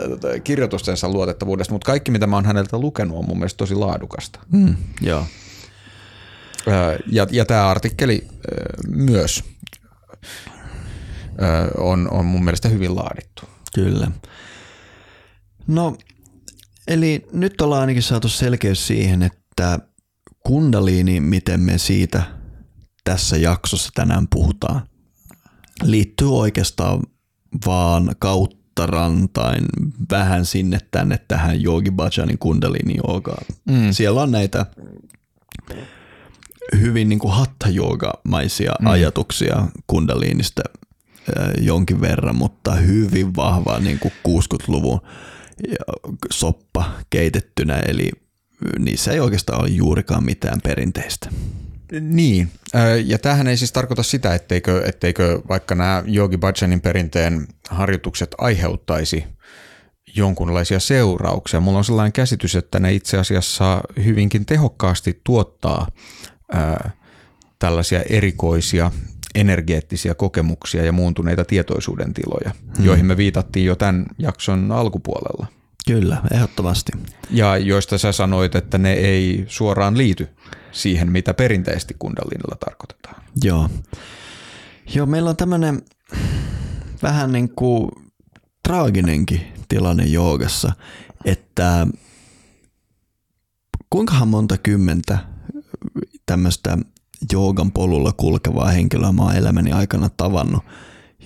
[0.45, 4.41] kirjoitustensa luotettavuudesta, mutta kaikki mitä mä oon häneltä lukenut on mun mielestä tosi laadukasta.
[4.53, 5.27] Mm, joo.
[7.13, 8.29] Ja, ja tämä artikkeli
[8.89, 9.45] myös
[11.79, 13.43] on, on mun mielestä hyvin laadittu.
[13.75, 14.11] Kyllä.
[15.67, 15.97] No,
[16.89, 19.79] eli nyt ollaan ainakin saatu selkeys siihen, että
[20.51, 22.23] kundaliini, miten me siitä
[23.05, 24.83] tässä jaksossa tänään puhutaan,
[25.83, 27.03] liittyy oikeastaan
[27.67, 29.65] vaan kautta rantain
[30.11, 33.45] vähän sinne tänne tähän Yogi Bhajanin kundaliini joogaan.
[33.69, 33.93] Mm.
[33.93, 34.67] Siellä on näitä
[36.81, 37.67] hyvin niin kuin hatta
[38.25, 38.87] maisia mm.
[38.87, 40.63] ajatuksia kundaliinista
[41.61, 45.01] jonkin verran, mutta hyvin vahva niin kuin 60-luvun
[46.31, 48.11] soppa keitettynä, eli
[48.79, 51.31] niissä ei oikeastaan ole juurikaan mitään perinteistä.
[52.01, 52.51] Niin,
[53.05, 59.25] ja tämähän ei siis tarkoita sitä, etteikö, etteikö vaikka nämä Yogi Bhajanin perinteen harjoitukset aiheuttaisi
[60.17, 61.61] jonkunlaisia seurauksia.
[61.61, 65.87] Mulla on sellainen käsitys, että ne itse asiassa hyvinkin tehokkaasti tuottaa
[66.53, 66.91] ää,
[67.59, 68.91] tällaisia erikoisia
[69.35, 72.85] energeettisiä kokemuksia ja muuntuneita tietoisuuden tiloja, hmm.
[72.85, 75.47] joihin me viitattiin jo tämän jakson alkupuolella.
[75.87, 76.93] Kyllä, ehdottomasti.
[77.31, 80.29] Ja joista sä sanoit, että ne ei suoraan liity
[80.73, 83.23] siihen, mitä perinteisesti kundalinilla tarkoitetaan.
[83.45, 83.69] Joo.
[84.95, 85.83] Joo, meillä on tämmöinen
[87.03, 87.91] vähän niin kuin
[88.63, 90.73] traaginenkin tilanne joogassa,
[91.25, 91.87] että
[93.91, 95.19] kuinkahan monta kymmentä
[96.27, 96.79] tämmöistä
[97.33, 100.65] joogan polulla kulkevaa henkilöä mä oon elämäni aikana tavannut,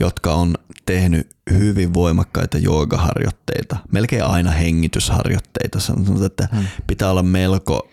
[0.00, 0.54] jotka on
[0.86, 5.80] tehnyt hyvin voimakkaita joogaharjoitteita, melkein aina hengitysharjoitteita.
[5.80, 6.64] Sanotaan, että hmm.
[6.86, 7.88] pitää olla melko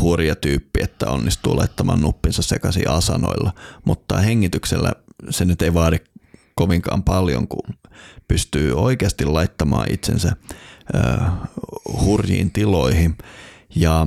[0.00, 3.52] hurja tyyppi, että onnistuu laittamaan nuppinsa sekaisin asanoilla,
[3.84, 4.92] mutta hengityksellä
[5.30, 5.96] se nyt ei vaadi
[6.54, 7.74] kovinkaan paljon, kun
[8.28, 10.36] pystyy oikeasti laittamaan itsensä
[12.00, 13.18] hurjiin tiloihin.
[13.76, 14.06] Ja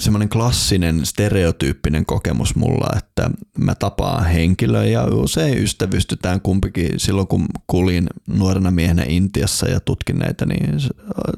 [0.00, 7.46] semmoinen klassinen stereotyyppinen kokemus mulla, että mä tapaan henkilöä ja usein ystävystytään kumpikin silloin, kun
[7.66, 10.80] kulin nuorena miehenä Intiassa ja tutkin näitä, niin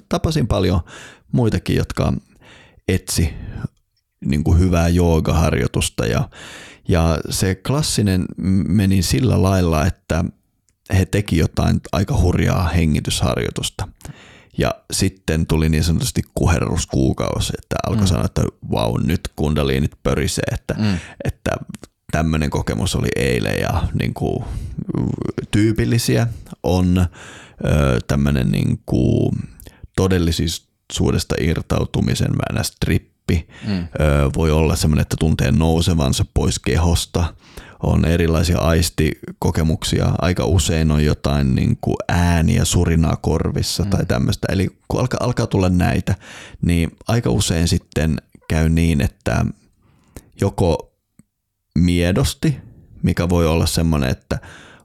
[0.08, 0.80] tapasin paljon
[1.32, 2.12] muitakin, jotka
[2.88, 3.34] etsi
[4.24, 6.28] niin kuin hyvää joogaharjoitusta ja,
[6.88, 8.24] ja se klassinen
[8.68, 10.24] meni sillä lailla, että
[10.98, 13.88] he teki jotain aika hurjaa hengitysharjoitusta.
[14.58, 18.08] Ja sitten tuli niin sanotusti kuherruskuukausi, että alkoi mm.
[18.08, 20.98] sanoa, että vau, wow, nyt kundaliinit pörisee, että, mm.
[21.24, 21.50] että
[22.12, 24.44] tämmöinen kokemus oli eilen ja niin kuin,
[25.50, 26.26] tyypillisiä
[26.62, 27.06] on
[28.06, 29.32] tämmöinen niin kuin,
[29.96, 33.48] todellisuudesta irtautumisen väänä strippi.
[33.66, 33.88] Mm.
[34.36, 37.34] voi olla semmoinen, että tuntee nousevansa pois kehosta
[37.82, 40.12] on erilaisia aistikokemuksia.
[40.18, 43.90] Aika usein on jotain niin kuin ääniä surinaa korvissa mm.
[43.90, 44.48] tai tämmöistä.
[44.50, 46.14] Eli kun alkaa, alkaa tulla näitä,
[46.62, 48.16] niin aika usein sitten
[48.48, 49.44] käy niin, että
[50.40, 50.92] joko
[51.78, 52.56] miedosti,
[53.02, 54.38] mikä voi olla semmoinen, että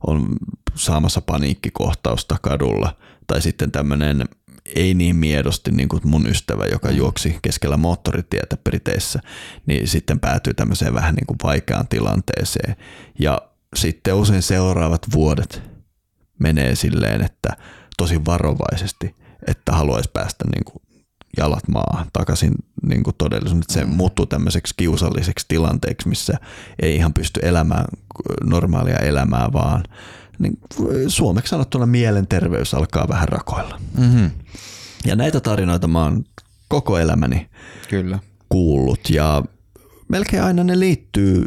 [0.07, 0.27] on
[0.75, 2.95] saamassa paniikkikohtausta kadulla,
[3.27, 4.25] tai sitten tämmöinen
[4.75, 6.95] ei niin miedosti niin kuin mun ystävä, joka mm.
[6.95, 9.19] juoksi keskellä moottoritietä Briteissä,
[9.65, 12.75] niin sitten päätyy tämmöiseen vähän niin kuin vaikeaan tilanteeseen.
[13.19, 13.41] Ja
[13.75, 15.61] sitten usein seuraavat vuodet
[16.39, 17.57] menee silleen, että
[17.97, 19.15] tosi varovaisesti,
[19.47, 20.83] että haluaisi päästä niin kuin
[21.37, 22.53] jalat maa takaisin
[22.83, 23.91] niin kuin todellisuuden, se mm.
[23.91, 26.33] muuttuu tämmöiseksi kiusalliseksi tilanteeksi, missä
[26.81, 27.85] ei ihan pysty elämään
[28.43, 29.83] normaalia elämää, vaan
[30.39, 30.59] niin
[31.07, 33.79] suomeksi sanottuna mielenterveys alkaa vähän rakoilla.
[33.97, 34.31] Mm-hmm.
[35.05, 36.23] Ja näitä tarinoita mä oon
[36.67, 37.49] koko elämäni
[37.89, 38.19] Kyllä.
[38.49, 39.43] kuullut ja
[40.07, 41.45] melkein aina ne liittyy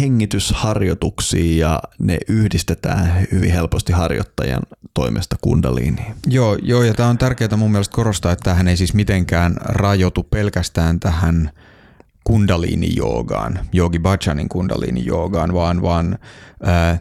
[0.00, 4.62] hengitysharjoituksiin ja ne yhdistetään hyvin helposti harjoittajan
[4.94, 6.14] toimesta kundaliiniin.
[6.26, 10.22] Joo, joo ja tämä on tärkeää mun mielestä korostaa, että tähän ei siis mitenkään rajoitu
[10.22, 11.50] pelkästään tähän
[12.24, 16.18] kundaliini-joogaan, Yogi Bhajanin kundaliini-joogaan, vaan, vaan
[16.62, 16.98] ää,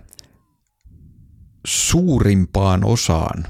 [1.65, 3.45] suurimpaan osaan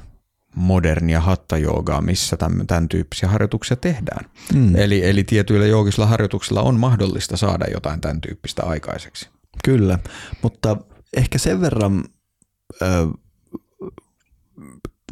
[0.56, 4.26] modernia hattajoogaa, missä tämän, tämän tyyppisiä harjoituksia tehdään.
[4.54, 4.76] Mm.
[4.76, 9.30] Eli, eli tietyillä joogisilla harjoituksilla on mahdollista saada jotain tämän tyyppistä aikaiseksi.
[9.64, 10.00] Kyllä,
[10.42, 10.78] mutta
[11.18, 12.04] ehkä sen verran
[12.82, 12.86] ö,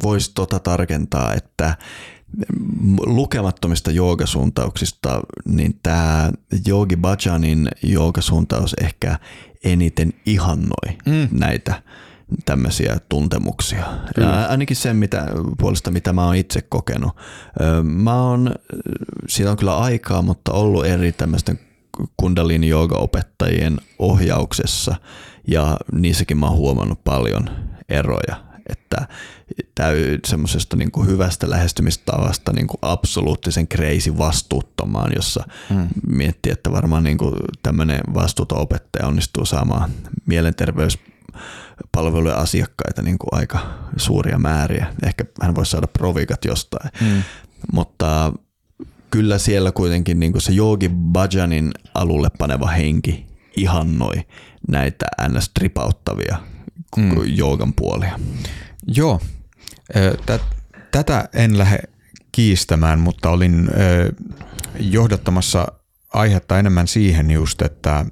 [0.02, 1.76] voisi tota tarkentaa, että
[3.06, 6.30] lukemattomista joogasuuntauksista, niin tämä
[6.68, 9.18] Yogi Bhajanin joogasuuntaus ehkä
[9.64, 11.28] eniten ihannoi mm.
[11.38, 11.82] näitä
[12.44, 13.84] tämmöisiä tuntemuksia.
[14.16, 15.26] Ja ainakin sen mitä,
[15.58, 17.16] puolesta, mitä mä oon itse kokenut.
[17.82, 18.54] Mä oon,
[19.28, 21.60] siitä on kyllä aikaa, mutta ollut eri tämmöisten
[22.16, 24.96] kundalini opettajien ohjauksessa
[25.48, 27.50] ja niissäkin mä oon huomannut paljon
[27.88, 29.08] eroja että
[29.74, 35.88] täy, semmoisesta niin kuin hyvästä lähestymistavasta niin kuin absoluuttisen crazy vastuuttomaan, jossa hmm.
[36.06, 39.90] miettii, että varmaan niin kuin tämmöinen vastuuton opettaja onnistuu saamaan
[40.26, 40.98] mielenterveys
[41.92, 43.58] palvelujen asiakkaita niin kuin aika
[43.96, 44.86] suuria määriä.
[45.06, 46.90] Ehkä hän voisi saada provikat jostain.
[47.00, 47.22] Mm.
[47.72, 48.32] Mutta
[49.10, 53.26] kyllä siellä kuitenkin niin kuin se Yogi Bhajanin alulle paneva henki
[53.56, 54.24] ihannoi
[54.68, 55.48] näitä ns.
[55.48, 56.36] tripauttavia
[56.96, 57.10] mm.
[57.24, 58.20] joogan puolia.
[58.86, 59.20] Joo,
[60.90, 61.78] tätä en lähde
[62.32, 63.70] kiistämään, mutta olin
[64.80, 65.66] johdattamassa
[66.14, 68.06] aihetta enemmän siihen just, että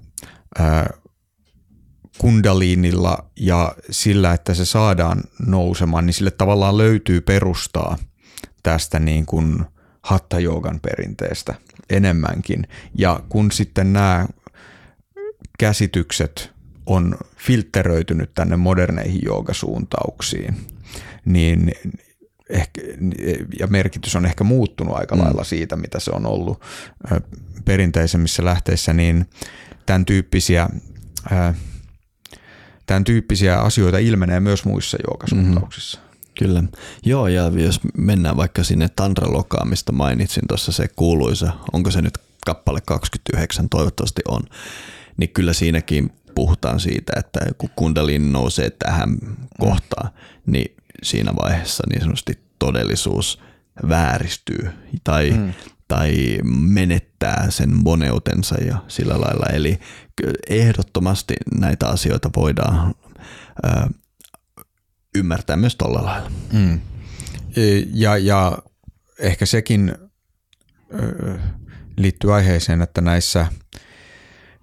[2.18, 7.98] kundaliinilla ja sillä, että se saadaan nousemaan, niin sille tavallaan löytyy perustaa
[8.62, 9.64] tästä niin kuin
[10.02, 10.40] hatta
[10.82, 11.54] perinteestä
[11.90, 12.68] enemmänkin.
[12.94, 14.26] Ja kun sitten nämä
[15.58, 16.52] käsitykset
[16.86, 20.66] on filtteröitynyt tänne moderneihin joogasuuntauksiin,
[21.24, 21.72] niin
[22.50, 22.80] ehkä,
[23.58, 25.22] ja merkitys on ehkä muuttunut aika mm.
[25.22, 26.62] lailla siitä, mitä se on ollut
[27.64, 29.26] perinteisemmissä lähteissä, niin
[29.86, 30.68] tämän tyyppisiä
[32.88, 35.98] tämän tyyppisiä asioita ilmenee myös muissa joogasuuntauksissa.
[35.98, 36.08] Mm-hmm.
[36.38, 36.62] Kyllä.
[37.04, 42.18] Joo, ja jos mennään vaikka sinne Tantra-lokaan, mistä mainitsin tuossa se kuuluisa, onko se nyt
[42.46, 44.42] kappale 29, toivottavasti on,
[45.16, 49.18] niin kyllä siinäkin puhutaan siitä, että kun kundalin nousee tähän
[49.60, 50.10] kohtaan,
[50.46, 53.40] niin siinä vaiheessa niin sanotusti todellisuus
[53.88, 54.70] vääristyy
[55.04, 55.52] tai, mm.
[55.88, 59.46] tai menettää sen boneutensa ja sillä lailla.
[59.52, 59.78] Eli
[60.48, 62.94] ehdottomasti näitä asioita voidaan
[63.64, 63.68] ö,
[65.14, 66.30] ymmärtää myös tuolla lailla.
[66.52, 66.80] Mm.
[67.92, 68.58] Ja, ja
[69.18, 69.94] ehkä sekin
[70.94, 71.38] ö,
[71.96, 73.46] liittyy aiheeseen, että näissä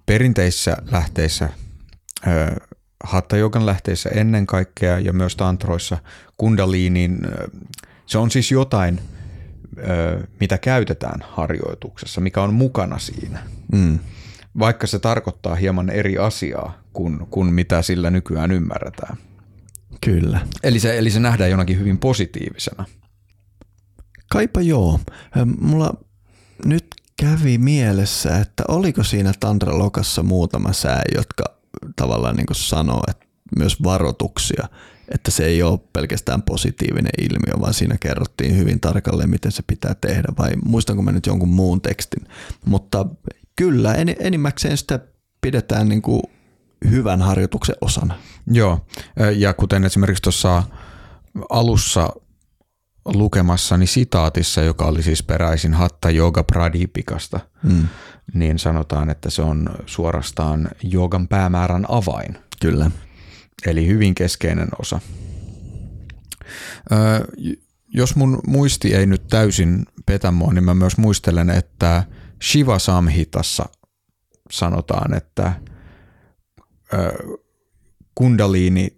[0.06, 1.48] perinteisissä lähteissä,
[3.38, 5.98] jogan lähteissä ennen kaikkea ja myös tantroissa
[6.36, 7.18] kundaliinin,
[8.06, 9.00] se on siis jotain,
[10.40, 13.42] mitä käytetään harjoituksessa, mikä on mukana siinä.
[13.72, 13.98] Mm.
[14.58, 19.16] Vaikka se tarkoittaa hieman eri asiaa kuin, kuin mitä sillä nykyään ymmärretään.
[20.00, 20.46] Kyllä.
[20.62, 22.84] Eli se, eli se nähdään jonakin hyvin positiivisena.
[24.30, 25.00] Kaipa joo.
[25.60, 25.94] Mulla
[26.64, 26.86] nyt
[27.20, 31.44] kävi mielessä, että oliko siinä Tantra Lokassa muutama sää, jotka
[31.96, 33.26] tavallaan niin sanoo, että
[33.58, 34.68] myös varoituksia,
[35.14, 39.94] että se ei ole pelkästään positiivinen ilmiö, vaan siinä kerrottiin hyvin tarkalleen, miten se pitää
[39.94, 42.28] tehdä, vai muistanko mä nyt jonkun muun tekstin.
[42.64, 43.06] Mutta
[43.56, 44.98] kyllä, en, enimmäkseen sitä
[45.40, 46.22] pidetään niin kuin
[46.90, 48.14] hyvän harjoituksen osana.
[48.50, 48.86] Joo,
[49.36, 50.62] ja kuten esimerkiksi tuossa
[51.50, 52.12] alussa
[53.04, 57.88] lukemassani sitaatissa, joka oli siis peräisin Hatta Yoga Pradipikasta, mm.
[58.34, 62.38] niin sanotaan, että se on suorastaan joogan päämäärän avain.
[62.60, 62.90] Kyllä.
[63.66, 65.00] Eli hyvin keskeinen osa.
[67.88, 72.04] Jos mun muisti ei nyt täysin petä mua, niin mä myös muistelen, että
[72.42, 73.64] Shiva Samhitassa
[74.50, 75.52] sanotaan, että
[78.14, 78.96] kundaliini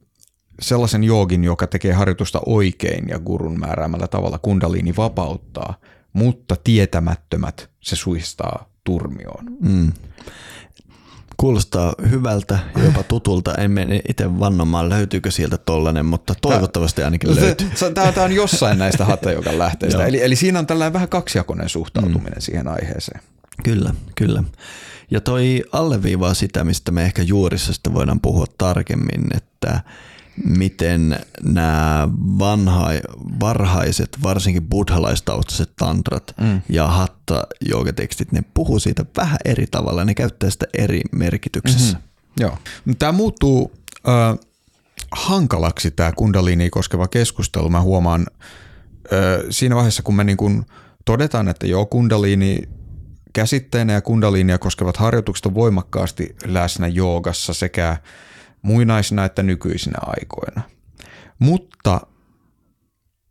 [0.60, 5.74] sellaisen joogin, joka tekee harjoitusta oikein ja gurun määräämällä tavalla kundaliini vapauttaa,
[6.12, 9.44] mutta tietämättömät se suistaa turmioon.
[9.60, 9.92] Mm.
[11.40, 13.54] Kuulostaa hyvältä ja jopa tutulta.
[13.54, 17.70] En mene itse vannomaan, löytyykö sieltä tollanen, mutta toivottavasti ainakin löytyy.
[17.94, 20.06] Tämä on jossain näistä Hatha lähteistä.
[20.06, 22.40] eli, eli siinä on tällainen vähän kaksijakoinen suhtautuminen mm.
[22.40, 23.20] siihen aiheeseen.
[23.64, 24.44] Kyllä, kyllä.
[25.10, 29.80] Ja toi alleviivaa sitä, mistä me ehkä juurissa voidaan puhua tarkemmin, että
[30.44, 32.08] miten nämä
[32.38, 32.88] vanha,
[33.40, 36.62] varhaiset, varsinkin buddhalaistaustaiset tantrat mm.
[36.68, 41.96] ja hatta joogatekstit, ne puhuu siitä vähän eri tavalla, ne käyttää sitä eri merkityksessä.
[41.96, 42.40] Mm-hmm.
[42.40, 42.58] Joo.
[42.98, 43.72] Tämä muuttuu
[44.08, 44.38] äh,
[45.12, 47.70] hankalaksi tämä kundaliini koskeva keskustelu.
[47.70, 48.26] Mä huomaan
[49.12, 49.18] äh,
[49.50, 50.66] siinä vaiheessa, kun me niin kun
[51.04, 52.62] todetaan, että joo, kundaliini
[53.32, 57.96] käsitteenä ja kundaliinia koskevat harjoitukset on voimakkaasti läsnä joogassa sekä–
[58.68, 60.62] muinaisina että nykyisinä aikoina.
[61.38, 62.00] Mutta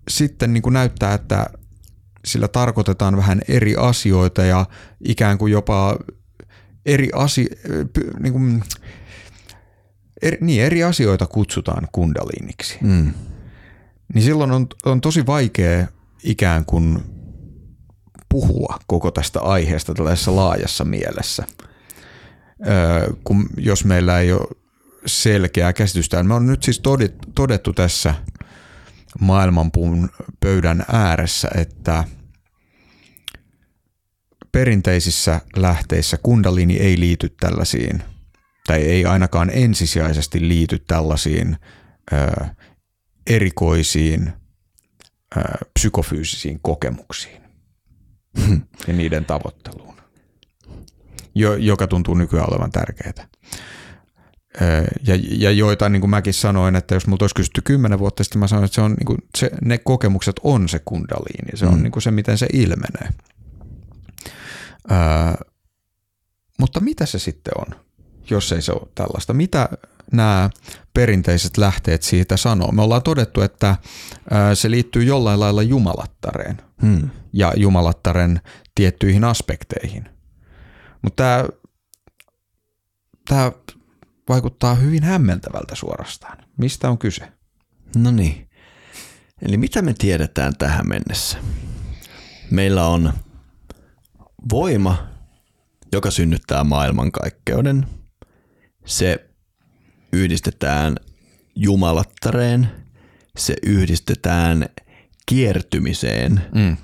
[0.09, 1.45] sitten niin kuin näyttää, että
[2.25, 4.65] sillä tarkoitetaan vähän eri asioita ja
[5.05, 5.97] ikään kuin jopa
[6.85, 7.49] eri, asi,
[8.19, 8.63] niin kuin,
[10.21, 12.77] eri, niin, eri asioita kutsutaan kundaliiniksi.
[12.81, 13.13] Mm.
[14.13, 15.87] Niin silloin on, on tosi vaikea
[16.23, 16.99] ikään kuin
[18.29, 21.43] puhua koko tästä aiheesta tällaisessa laajassa mielessä.
[22.67, 24.47] Öö, kun, jos meillä ei ole
[25.05, 26.23] selkeää käsitystä.
[26.23, 26.81] Me on nyt siis
[27.35, 28.15] todettu tässä
[29.19, 32.03] maailmanpuun pöydän ääressä, että
[34.51, 38.03] perinteisissä lähteissä kundalini ei liity tällaisiin,
[38.67, 41.57] tai ei ainakaan ensisijaisesti liity tällaisiin
[42.13, 42.45] ö,
[43.27, 44.33] erikoisiin
[45.37, 45.41] ö,
[45.73, 47.41] psykofyysisiin kokemuksiin
[48.87, 49.97] ja niiden tavoitteluun,
[51.35, 53.27] jo, joka tuntuu nykyään olevan tärkeää
[55.07, 58.39] ja, ja joita niin kuin mäkin sanoin, että jos multa olisi kysytty kymmenen vuotta sitten,
[58.39, 61.75] mä sanoin, että se on, niin kuin, se, ne kokemukset on se kundaliini, se on
[61.75, 61.83] mm.
[61.83, 63.09] niin kuin se, miten se ilmenee.
[64.89, 65.37] Ää,
[66.59, 67.79] mutta mitä se sitten on,
[68.29, 69.33] jos ei se ole tällaista?
[69.33, 69.69] Mitä
[70.11, 70.49] nämä
[70.93, 72.71] perinteiset lähteet siitä sanoo?
[72.71, 73.75] Me ollaan todettu, että
[74.31, 77.09] ää, se liittyy jollain lailla jumalattareen mm.
[77.33, 78.41] ja jumalattaren
[78.75, 80.09] tiettyihin aspekteihin.
[81.01, 81.45] Mutta tämä,
[83.29, 83.51] tämä
[84.29, 86.37] vaikuttaa hyvin hämmentävältä suorastaan.
[86.57, 87.31] Mistä on kyse?
[87.95, 88.49] No niin.
[89.41, 91.37] Eli mitä me tiedetään tähän mennessä?
[92.51, 93.13] Meillä on
[94.51, 95.07] voima,
[95.91, 97.87] joka synnyttää maailmankaikkeuden.
[98.85, 99.29] Se
[100.13, 100.95] yhdistetään
[101.55, 102.71] jumalattareen,
[103.37, 104.65] se yhdistetään
[105.25, 106.41] kiertymiseen.
[106.55, 106.77] Mm.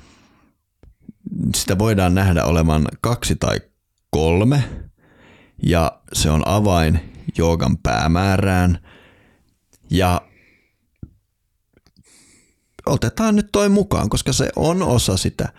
[1.55, 3.61] Sitä voidaan nähdä olevan kaksi tai
[4.09, 4.63] kolme,
[5.63, 6.99] ja se on avain
[7.37, 8.79] –ヨ o ガ n päämäärään.
[9.89, 10.21] Ja
[12.85, 15.53] otetaan nyt toi mukaan, koska se on osa sitä.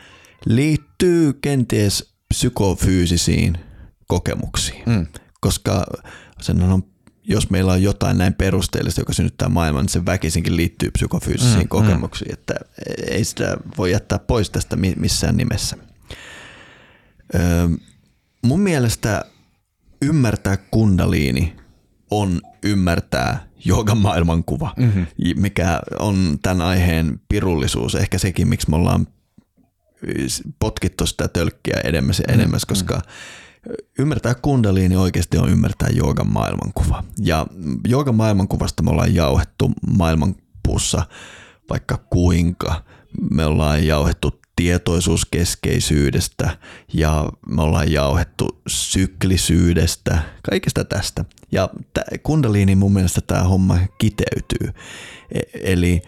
[0.46, 3.58] Liittyy kenties psykofyysisiin
[4.06, 5.06] kokemuksiin, mm.
[5.40, 5.84] koska
[6.40, 6.82] sen on,
[7.24, 11.68] jos meillä on jotain näin perusteellista, joka synnyttää maailman, niin se väkisinkin liittyy psykofyysisiin mm,
[11.68, 12.34] kokemuksiin, mm.
[12.34, 12.54] että
[13.06, 15.76] ei sitä voi jättää pois tästä missään nimessä.
[17.34, 17.68] Öö,
[18.42, 19.24] mun mielestä
[20.02, 21.56] ymmärtää kundaliini
[22.20, 25.06] on ymmärtää joogan maailmankuva, mm-hmm.
[25.36, 27.94] mikä on tämän aiheen pirullisuus.
[27.94, 29.06] Ehkä sekin, miksi me ollaan
[30.58, 32.52] potkittu sitä tölkkiä edemmäs ja mm-hmm.
[32.68, 33.00] koska
[33.98, 37.04] ymmärtää kundaliini oikeasti on ymmärtää joogan maailmankuva.
[37.20, 37.46] Ja
[37.88, 41.06] joogan maailmankuvasta me ollaan jauhettu maailmanpuussa
[41.70, 42.84] vaikka kuinka.
[43.30, 46.58] Me ollaan jauhettu tietoisuuskeskeisyydestä
[46.92, 50.18] ja me ollaan jauhettu syklisyydestä,
[50.50, 51.24] kaikesta tästä.
[51.52, 51.68] Ja
[52.22, 54.80] kundaliini mun mielestä tämä homma kiteytyy.
[55.34, 56.02] E- eli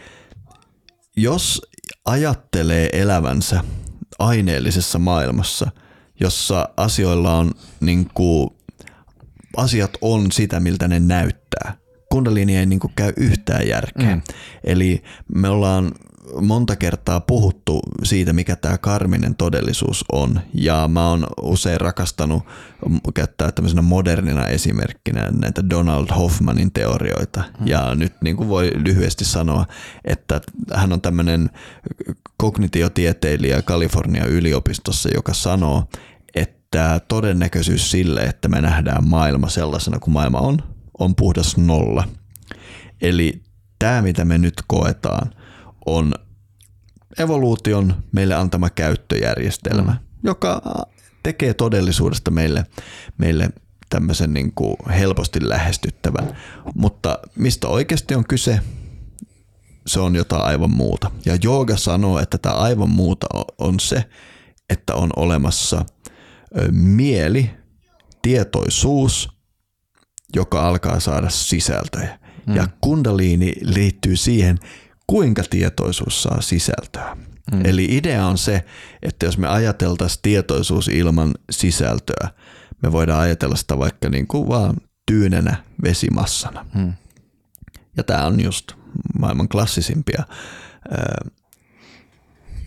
[1.17, 1.63] jos
[2.05, 3.61] ajattelee elävänsä
[4.19, 5.71] aineellisessa maailmassa,
[6.21, 8.51] jossa asioilla on niin kuin,
[9.57, 11.75] asiat on sitä, miltä ne näyttää.
[12.09, 14.15] Kundaliini ei niin kuin käy yhtään järkeä.
[14.15, 14.23] Mm.
[14.65, 15.03] Eli
[15.35, 15.93] me ollaan
[16.41, 20.41] monta kertaa puhuttu siitä, mikä tämä karminen todellisuus on.
[20.55, 22.43] Ja mä oon usein rakastanut
[23.15, 27.45] käyttää tämmöisenä modernina esimerkkinä näitä Donald Hoffmanin teorioita.
[27.59, 27.67] Hmm.
[27.67, 29.67] Ja nyt niin kuin voi lyhyesti sanoa,
[30.05, 30.41] että
[30.75, 31.51] hän on tämmöinen
[32.37, 35.85] kognitiotieteilijä Kalifornian yliopistossa, joka sanoo,
[36.35, 40.59] että todennäköisyys sille, että me nähdään maailma sellaisena kuin maailma on,
[40.99, 42.05] on puhdas nolla.
[43.03, 43.43] Eli
[43.79, 45.31] tämä, mitä me nyt koetaan–
[45.87, 46.15] on
[47.19, 49.99] evoluution meille antama käyttöjärjestelmä, mm.
[50.25, 50.63] joka
[51.23, 52.67] tekee todellisuudesta meille,
[53.19, 53.51] meille
[53.89, 56.37] tämmöisen niin kuin helposti lähestyttävän.
[56.75, 58.61] Mutta mistä oikeasti on kyse,
[59.87, 61.11] se on jotain aivan muuta.
[61.25, 63.27] Ja jooga sanoo, että tämä aivan muuta
[63.59, 64.05] on se,
[64.71, 65.85] että on olemassa
[66.71, 67.51] mieli,
[68.23, 69.29] tietoisuus,
[70.37, 72.19] joka alkaa saada sisältöjä.
[72.47, 72.57] Mm.
[72.57, 74.59] Ja kundaliini liittyy siihen,
[75.07, 77.17] kuinka tietoisuus saa sisältöä.
[77.53, 77.61] Mm.
[77.65, 78.65] Eli idea on se,
[79.03, 82.31] että jos me ajateltaisiin tietoisuus ilman sisältöä,
[82.83, 84.77] me voidaan ajatella sitä vaikka niin kuin vaan
[85.07, 86.67] tyynenä vesimassana.
[86.75, 86.93] Mm.
[87.97, 88.73] Ja tämä on just
[89.19, 90.23] maailman klassisimpia
[90.91, 91.25] ää,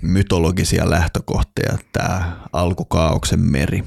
[0.01, 3.83] mytologisia lähtökohtia, tämä alkukaauksen meri.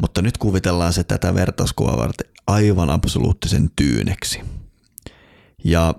[0.00, 4.40] Mutta nyt kuvitellaan se tätä vertauskuvaa varten aivan absoluuttisen tyyneksi.
[5.64, 5.94] Ja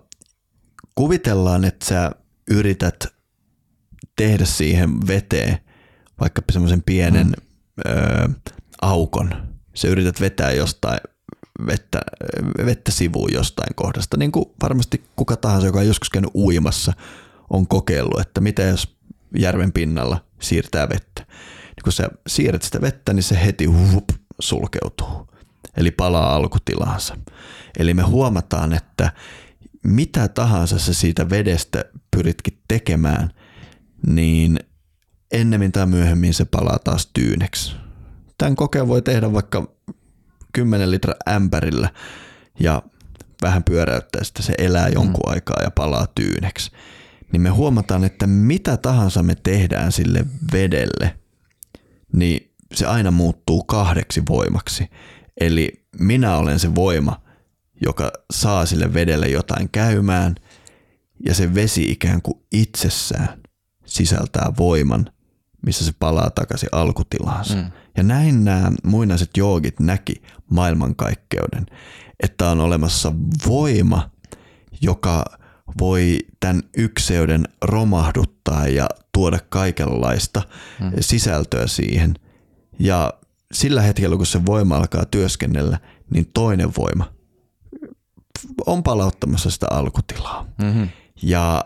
[0.96, 2.12] kuvitellaan, että sä
[2.52, 3.08] yrität
[4.16, 5.58] tehdä siihen veteen
[6.20, 7.92] vaikka semmoisen pienen mm.
[7.92, 8.30] ö,
[8.82, 9.34] aukon.
[9.74, 11.00] Sä yrität vetää jostain
[11.66, 12.02] vettä,
[12.66, 14.18] vettä sivuun jostain kohdasta.
[14.18, 16.94] Niin kuin varmasti kuka tahansa, joka on joskus käynyt uimassa,
[17.50, 18.96] on kokeillut, että mitä jos
[19.40, 21.26] järven pinnalla siirtää vettä.
[21.28, 25.28] Niin kun sä siirrät sitä vettä, niin se heti hup, sulkeutuu.
[25.78, 27.18] Eli palaa alkutilaansa.
[27.80, 29.12] Eli me huomataan, että
[29.84, 33.30] mitä tahansa sä siitä vedestä pyritkin tekemään,
[34.08, 34.60] niin
[35.32, 37.76] ennemmin tai myöhemmin se palaa taas tyyneksi.
[38.38, 39.76] Tämän kokeen voi tehdä vaikka
[40.54, 41.90] 10 litra ämpärillä
[42.60, 42.84] ja
[43.42, 44.94] vähän pyöräyttää sitä, se elää mm.
[44.94, 45.34] jonkun mm.
[45.34, 46.72] aikaa ja palaa tyyneksi.
[47.32, 51.16] Niin me huomataan, että mitä tahansa me tehdään sille vedelle,
[52.14, 54.90] niin se aina muuttuu kahdeksi voimaksi.
[55.40, 57.22] Eli minä olen se voima,
[57.82, 60.36] joka saa sille vedelle jotain käymään
[61.26, 63.42] ja se vesi ikään kuin itsessään
[63.86, 65.10] sisältää voiman,
[65.66, 67.56] missä se palaa takaisin alkutilaansa.
[67.56, 67.72] Mm.
[67.98, 71.66] Ja näin nämä muinaiset joogit näki maailmankaikkeuden,
[72.24, 73.14] että on olemassa
[73.48, 74.10] voima,
[74.82, 75.26] joka
[75.80, 80.42] voi tämän ykseyden romahduttaa ja tuoda kaikenlaista
[80.80, 80.92] mm.
[81.00, 82.14] sisältöä siihen.
[82.80, 83.14] Ja
[83.54, 85.80] sillä hetkellä, kun se voima alkaa työskennellä,
[86.14, 87.21] niin toinen voima
[88.66, 90.46] on palauttamassa sitä alkutilaa.
[90.58, 90.90] Mm-hmm.
[91.22, 91.66] Ja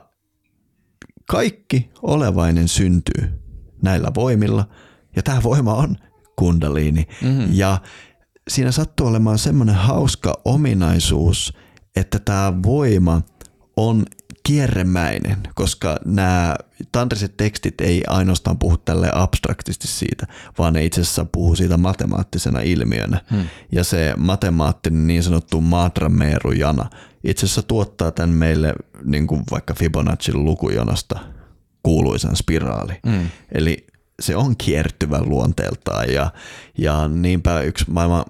[1.25, 3.41] kaikki olevainen syntyy
[3.81, 4.67] näillä voimilla,
[5.15, 5.95] ja tämä voima on
[6.35, 7.07] kundaliini.
[7.21, 7.47] Mm-hmm.
[7.51, 7.77] Ja
[8.47, 11.53] siinä sattuu olemaan semmoinen hauska ominaisuus,
[11.95, 13.21] että tämä voima
[13.77, 14.05] on
[14.45, 16.55] kierremäinen, koska nämä
[16.91, 20.27] tantriset tekstit ei ainoastaan puhu tälle abstraktisti siitä,
[20.57, 23.21] vaan ne itse asiassa puhuu siitä matemaattisena ilmiönä.
[23.31, 23.45] Hmm.
[23.71, 26.89] Ja se matemaattinen niin sanottu matrameerujana
[27.23, 28.73] itse asiassa tuottaa tämän meille
[29.03, 31.19] niin kuin vaikka Fibonacin lukujonasta
[31.83, 32.93] kuuluisan spiraali.
[33.09, 33.29] Hmm.
[33.51, 33.87] Eli
[34.19, 36.31] se on kiertyvä luonteeltaan ja,
[36.77, 38.25] ja niinpä yksi maailman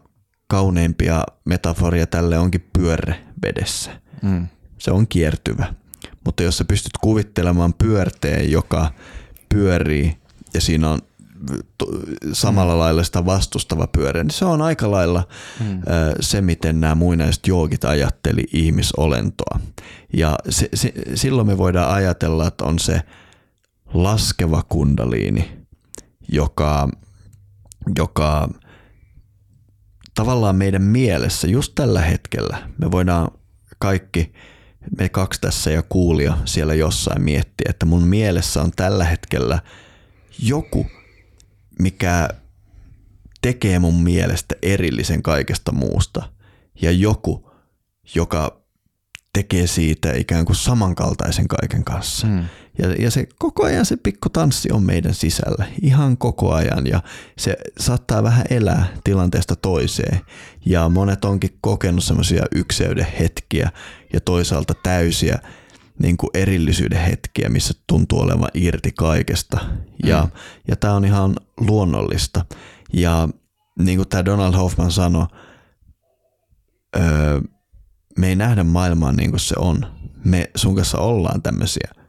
[0.48, 3.92] kauneimpia metaforia tälle onkin pyörre vedessä.
[4.22, 4.48] Hmm.
[4.78, 5.74] Se on kiertyvä
[6.26, 8.92] mutta jos sä pystyt kuvittelemaan pyörteen, joka
[9.50, 10.18] pyörii
[10.54, 11.00] ja siinä on
[12.34, 12.80] samalla mm.
[12.80, 15.28] lailla sitä vastustava pyörä, niin se on aika lailla
[15.60, 15.82] mm.
[16.20, 19.60] se, miten nämä muinaiset joogit ajatteli ihmisolentoa.
[20.14, 23.02] Ja se, se, silloin me voidaan ajatella, että on se
[23.94, 25.52] laskeva kundaliini,
[26.32, 26.90] joka,
[27.98, 28.50] joka
[30.16, 33.28] tavallaan meidän mielessä just tällä hetkellä me voidaan
[33.80, 34.34] kaikki
[34.98, 39.60] me kaksi tässä ja kuulia siellä jossain miettiä, että mun mielessä on tällä hetkellä
[40.40, 40.88] joku,
[41.80, 42.30] mikä
[43.42, 46.30] tekee mun mielestä erillisen kaikesta muusta
[46.82, 47.52] ja joku,
[48.16, 48.62] joka
[49.34, 52.28] tekee siitä ikään kuin samankaltaisen kaiken kanssa.
[52.28, 52.46] Hmm.
[52.78, 57.04] Ja, ja se koko ajan se pikku tanssi on meidän sisällä, ihan koko ajan ja
[57.38, 60.20] se saattaa vähän elää tilanteesta toiseen.
[60.66, 63.72] Ja monet onkin kokenut semmoisia ykseyden hetkiä
[64.14, 65.40] ja toisaalta täysiä
[66.00, 69.60] niin kuin erillisyyden hetkiä, missä tuntuu olevan irti kaikesta.
[70.04, 70.32] Ja, mm.
[70.68, 72.46] ja tämä on ihan luonnollista.
[72.94, 73.30] Ja
[73.80, 75.26] niin kuin tämä Donald Hoffman sanoi,
[76.96, 77.42] öö,
[78.20, 79.86] me ei nähdä maailmaa niin kuin se on.
[80.26, 82.05] Me sun kanssa ollaan tämmöisiä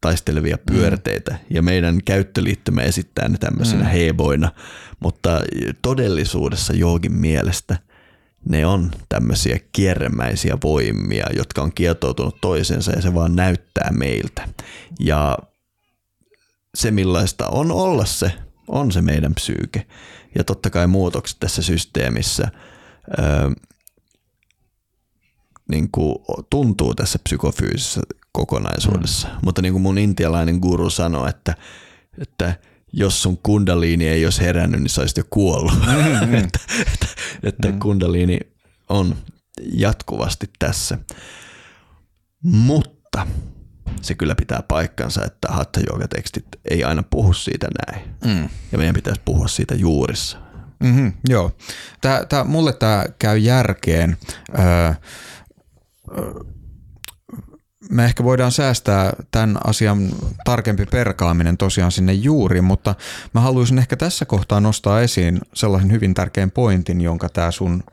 [0.00, 0.74] taistelevia mm.
[0.74, 1.38] pyörteitä mm.
[1.50, 3.90] ja meidän käyttöliittymä esittää ne tämmöisenä mm.
[3.90, 4.52] heboina,
[5.00, 5.40] mutta
[5.82, 7.76] todellisuudessa joogin mielestä
[8.48, 14.48] ne on tämmöisiä kierremäisiä voimia, jotka on kietoutunut toisensa ja se vaan näyttää meiltä.
[15.00, 15.38] Ja
[16.74, 18.32] se millaista on olla se,
[18.68, 19.86] on se meidän psyyke.
[20.34, 22.48] Ja totta kai muutokset tässä systeemissä
[23.18, 23.50] öö,
[25.68, 26.18] niin kuin
[26.50, 28.00] tuntuu tässä psykofyysisessä
[28.36, 29.28] kokonaisuudessa.
[29.28, 29.34] Mm.
[29.44, 31.54] Mutta niin kuin mun intialainen guru sanoi, että,
[32.18, 32.54] että
[32.92, 35.72] jos sun kundaliini ei olisi herännyt, niin sä olisit jo kuollut.
[35.72, 36.34] Mm, mm.
[36.44, 36.58] että
[36.92, 37.06] että,
[37.42, 37.78] että mm.
[37.78, 38.38] kundaliini
[38.88, 39.16] on
[39.72, 40.98] jatkuvasti tässä.
[42.42, 43.26] Mutta
[44.02, 45.80] se kyllä pitää paikkansa, että hatha
[46.10, 48.04] tekstit ei aina puhu siitä näin.
[48.24, 48.48] Mm.
[48.72, 50.38] Ja meidän pitäisi puhua siitä juurissa.
[50.80, 51.52] Mm-hmm, joo.
[52.00, 54.16] Tää, tää, mulle tämä käy järkeen.
[54.58, 54.92] Öö,
[57.90, 60.08] me ehkä voidaan säästää tämän asian
[60.44, 62.94] tarkempi perkaaminen tosiaan sinne juuri, mutta
[63.34, 67.84] mä haluaisin ehkä tässä kohtaa nostaa esiin sellaisen hyvin tärkeän pointin, jonka tämä sun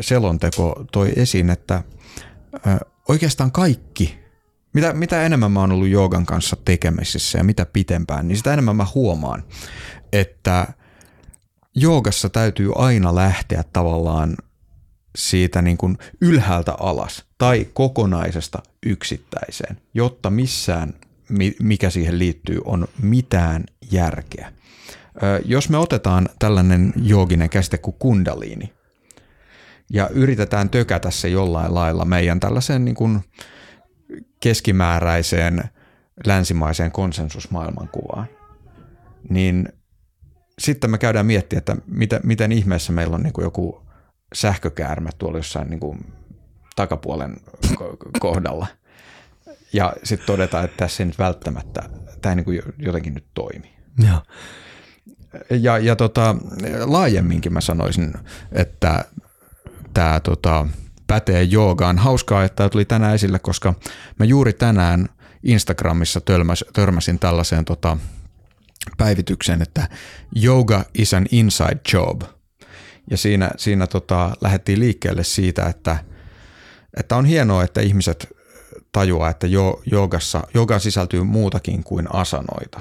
[0.00, 1.82] selonteko toi esiin, että
[3.08, 4.18] oikeastaan kaikki,
[4.72, 8.76] mitä, mitä enemmän mä oon ollut joogan kanssa tekemisissä ja mitä pitempään, niin sitä enemmän
[8.76, 9.44] mä huomaan,
[10.12, 10.66] että
[11.74, 14.36] joogassa täytyy aina lähteä tavallaan
[15.16, 20.94] siitä niin kuin ylhäältä alas tai kokonaisesta yksittäiseen, jotta missään,
[21.62, 24.52] mikä siihen liittyy, on mitään järkeä.
[25.44, 28.72] Jos me otetaan tällainen jooginen käsite kuin kundaliini
[29.92, 33.20] ja yritetään tökätä se jollain lailla meidän tällaiseen niin kuin
[34.40, 35.64] keskimääräiseen
[36.26, 38.26] länsimaiseen konsensusmaailmankuvaan,
[39.30, 39.68] niin
[40.58, 43.82] sitten me käydään miettiä, että miten, miten ihmeessä meillä on niin kuin joku
[44.34, 45.98] sähkökäärmä tuolla jossain niin kuin
[46.76, 47.36] takapuolen
[48.20, 48.66] kohdalla.
[49.72, 51.82] Ja sitten todetaan, että tässä ei nyt välttämättä,
[52.22, 53.76] tämä ei niin kuin jotenkin nyt toimi.
[54.06, 54.22] Ja,
[55.50, 56.36] ja, ja tota,
[56.84, 58.14] laajemminkin mä sanoisin,
[58.52, 59.04] että
[59.94, 60.66] tämä tota,
[61.06, 61.98] pätee joogaan.
[61.98, 63.74] Hauskaa, että tämä tuli tänään esille, koska
[64.18, 65.08] mä juuri tänään
[65.42, 67.98] Instagramissa törmäs, törmäsin tällaiseen tota,
[68.98, 69.88] päivitykseen, että
[70.44, 72.22] yoga is an inside job–
[73.10, 75.96] ja siinä, siinä tota, lähdettiin liikkeelle siitä, että,
[76.96, 78.36] että on hienoa, että ihmiset
[78.92, 82.80] tajuaa, että jo, joogassa, joogaan sisältyy muutakin kuin asanoita.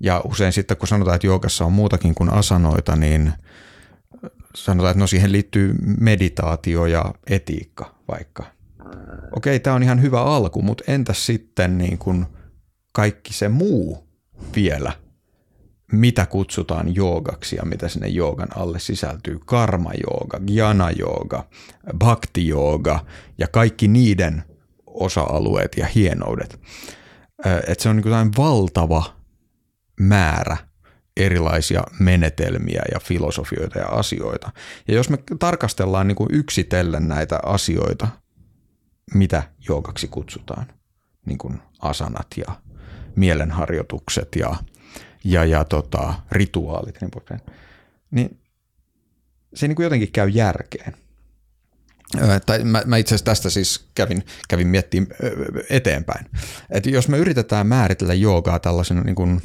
[0.00, 3.32] Ja usein sitten kun sanotaan, että joogassa on muutakin kuin asanoita, niin
[4.54, 8.44] sanotaan, että no siihen liittyy meditaatio ja etiikka vaikka.
[9.36, 12.26] Okei, tämä on ihan hyvä alku, mutta entäs sitten niin kuin
[12.92, 14.08] kaikki se muu
[14.54, 14.92] vielä–
[15.92, 19.38] mitä kutsutaan joogaksi ja mitä sinne joogan alle sisältyy.
[19.46, 21.44] Karma-jooga, jana-jooga,
[21.98, 23.04] bhakti-jooga
[23.38, 24.44] ja kaikki niiden
[24.86, 26.60] osa-alueet ja hienoudet.
[27.44, 29.04] Että se on niin valtava
[30.00, 30.56] määrä
[31.16, 34.50] erilaisia menetelmiä ja filosofioita ja asioita.
[34.88, 38.08] Ja jos me tarkastellaan niin kuin yksitellen näitä asioita,
[39.14, 40.66] mitä joogaksi kutsutaan,
[41.26, 42.56] niin kuin asanat ja
[43.16, 44.56] mielenharjoitukset ja
[45.26, 47.40] ja, ja tota, rituaalit niin poispäin,
[48.10, 48.40] niin
[49.54, 50.94] se niin kuin jotenkin käy järkeen.
[52.46, 55.10] tai mä, mä itse asiassa tästä siis kävin, kävin miettimään
[55.70, 56.26] eteenpäin.
[56.70, 59.42] Että jos me yritetään määritellä joogaa tällaisena niin kuin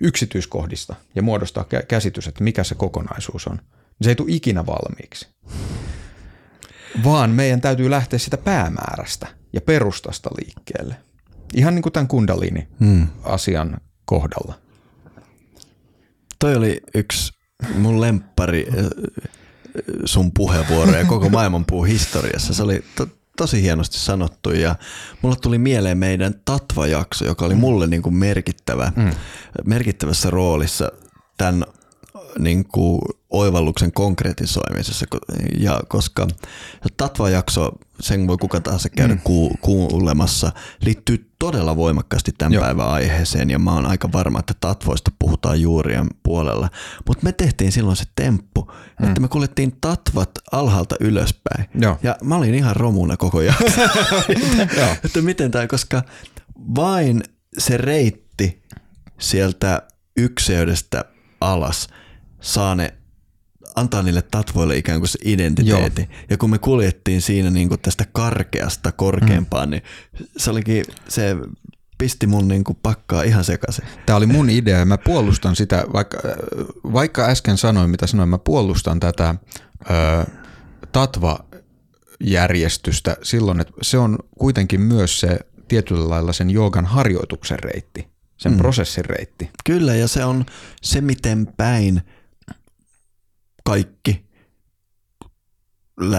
[0.00, 5.28] yksityiskohdista ja muodostaa käsitys, että mikä se kokonaisuus on, niin se ei tule ikinä valmiiksi.
[7.04, 10.96] Vaan meidän täytyy lähteä sitä päämäärästä– ja perustasta liikkeelle.
[11.54, 14.54] Ihan niin kuin tämän kundaliini-asian kohdalla.
[16.44, 17.32] Toi oli yksi
[17.74, 18.66] mun lemppari
[20.04, 22.54] sun puheenvuoroja koko maailmanpuun historiassa.
[22.54, 24.76] Se oli to, tosi hienosti sanottu ja
[25.22, 29.10] mulle tuli mieleen meidän Tatva-jakso, joka oli mulle niin kuin merkittävä, mm.
[29.64, 30.92] merkittävässä roolissa
[31.36, 31.64] tämän
[32.38, 33.00] niin kuin
[33.34, 35.06] oivalluksen konkretisoimisessa.
[35.58, 36.28] Ja koska
[36.96, 39.20] Tatva-jakso, sen voi kuka tahansa käydä mm.
[39.60, 42.64] kuulemassa, liittyy todella voimakkaasti tämän Joo.
[42.64, 46.68] päivän aiheeseen ja mä oon aika varma, että Tatvoista puhutaan juurien puolella.
[47.08, 49.08] Mutta me tehtiin silloin se temppu, mm.
[49.08, 51.64] että me kuljettiin Tatvat alhaalta ylöspäin.
[51.74, 51.98] Joo.
[52.02, 53.54] Ja mä olin ihan romuna koko ajan.
[54.28, 56.02] että, että miten tämä, koska
[56.74, 57.22] vain
[57.58, 58.62] se reitti
[59.18, 59.82] sieltä
[60.16, 61.04] ykseydestä
[61.40, 61.88] alas
[62.40, 62.94] saa ne
[63.74, 66.02] antaa niille tatvoille ikään kuin se identiteetti.
[66.02, 66.10] Joo.
[66.30, 69.70] Ja kun me kuljettiin siinä niin kuin tästä karkeasta korkeampaan, mm.
[69.70, 69.82] niin
[70.36, 71.36] se olikin, se
[71.98, 73.84] pisti mun niin kuin pakkaa ihan sekaisin.
[74.06, 76.18] Tämä oli mun idea ja mä puolustan sitä, vaikka,
[76.92, 79.34] vaikka äsken sanoin mitä sanoin, mä puolustan tätä
[79.90, 80.24] ö,
[80.92, 88.52] tatva-järjestystä silloin, että se on kuitenkin myös se tietyllä lailla sen joogan harjoituksen reitti, sen
[88.52, 88.58] mm.
[88.58, 89.50] prosessin reitti.
[89.64, 90.46] Kyllä ja se on
[90.82, 92.02] se miten päin–
[93.64, 94.24] kaikki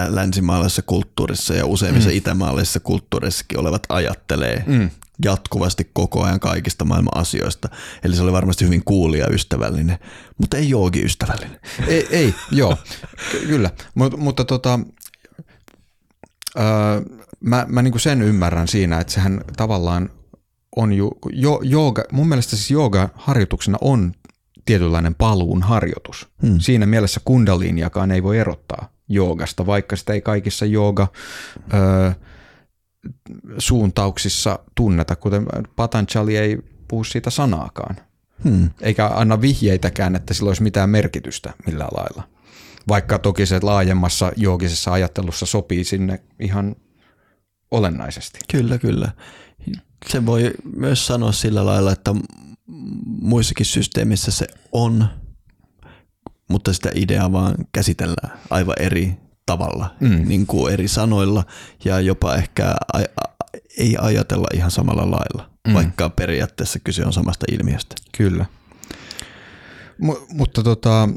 [0.08, 2.16] länsimaalaisessa kulttuurissa ja useimmissa mm.
[2.16, 4.90] itämaalaisissa kulttuureissakin olevat ajattelee mm.
[5.24, 7.70] jatkuvasti koko ajan kaikista maailman asioista.
[8.04, 10.00] Eli se oli varmasti hyvin kuulia ystävällinen,
[10.38, 11.60] mutta ei joogi ystävällinen.
[11.88, 12.78] Ei, ei joo,
[13.48, 13.70] kyllä.
[13.96, 14.80] Mut, mutta tota,
[16.60, 17.02] öö,
[17.40, 20.10] mä, mä niinku sen ymmärrän siinä, että sehän tavallaan
[20.76, 24.14] on ju, jo, jooga, mun mielestä siis jooga harjoituksena on
[24.66, 26.28] tietynlainen paluun harjoitus.
[26.42, 26.60] Hmm.
[26.60, 31.08] Siinä mielessä kundaliiniakaan ei voi erottaa joogasta, vaikka sitä ei kaikissa jooga
[31.74, 32.14] ö,
[33.58, 35.46] suuntauksissa tunneta, kuten
[35.76, 36.58] Patanjali ei
[36.88, 37.96] puhu siitä sanaakaan.
[38.44, 38.70] Hmm.
[38.82, 42.24] Eikä anna vihjeitäkään, että sillä olisi mitään merkitystä millään lailla.
[42.88, 46.76] Vaikka toki se laajemmassa joogisessa ajattelussa sopii sinne ihan
[47.72, 48.40] olennaisesti.
[48.52, 49.12] Kyllä, kyllä.
[50.08, 52.16] Se voi myös sanoa sillä lailla, että
[53.06, 55.08] muissakin systeemissä se on,
[56.50, 60.28] mutta sitä ideaa vaan käsitellään aivan eri tavalla, mm.
[60.28, 61.44] niin kuin eri sanoilla
[61.86, 62.76] ja jopa ehkä
[63.78, 65.74] ei ajatella ihan samalla lailla, mm.
[65.74, 67.96] vaikka periaatteessa kyse on samasta ilmiöstä.
[68.18, 68.46] Kyllä.
[70.02, 71.10] M- mutta tota,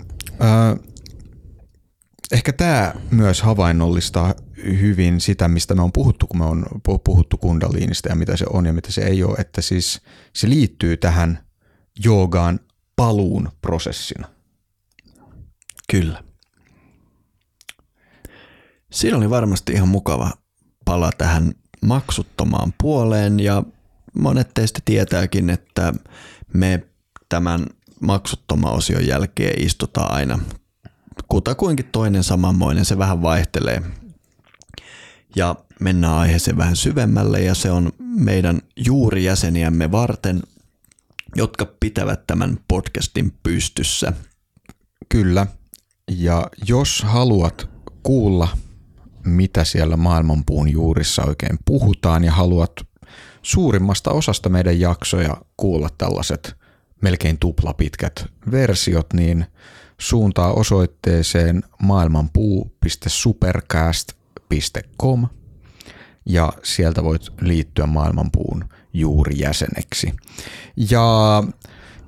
[0.42, 0.78] äh,
[2.32, 4.34] ehkä tämä myös havainnollistaa
[4.64, 6.66] hyvin sitä, mistä me on puhuttu, kun me on
[7.04, 10.00] puhuttu kundaliinista ja mitä se on ja mitä se ei ole, että siis
[10.32, 11.38] se liittyy tähän
[12.04, 12.60] joogaan
[12.96, 14.28] paluun prosessina.
[15.90, 16.22] Kyllä.
[18.92, 20.30] Siinä oli varmasti ihan mukava
[20.84, 21.52] pala tähän
[21.86, 23.62] maksuttomaan puoleen ja
[24.18, 25.94] monet teistä tietääkin, että
[26.54, 26.86] me
[27.28, 27.66] tämän
[28.00, 30.38] maksuttoman osion jälkeen istutaan aina
[31.28, 33.82] kutakuinkin toinen samanmoinen, se vähän vaihtelee.
[35.36, 40.42] Ja mennään aiheeseen vähän syvemmälle ja se on meidän juurijäseniämme varten,
[41.36, 44.12] jotka pitävät tämän podcastin pystyssä.
[45.08, 45.46] Kyllä.
[46.10, 47.70] Ja jos haluat
[48.02, 48.48] kuulla,
[49.24, 52.72] mitä siellä maailmanpuun juurissa oikein puhutaan ja haluat
[53.42, 56.56] suurimmasta osasta meidän jaksoja kuulla tällaiset
[57.02, 59.46] melkein tuplapitkät versiot, niin–
[60.00, 61.62] suuntaa osoitteeseen
[64.48, 65.26] maailmanpuu.supercast.com
[66.26, 70.12] ja sieltä voit liittyä maailmanpuun juurijäseneksi.
[70.76, 71.44] Ja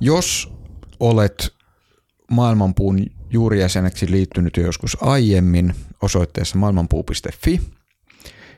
[0.01, 0.53] jos
[1.01, 1.55] olet
[2.31, 7.61] maailmanpuun juurijäseneksi liittynyt jo joskus aiemmin osoitteessa maailmanpuu.fi,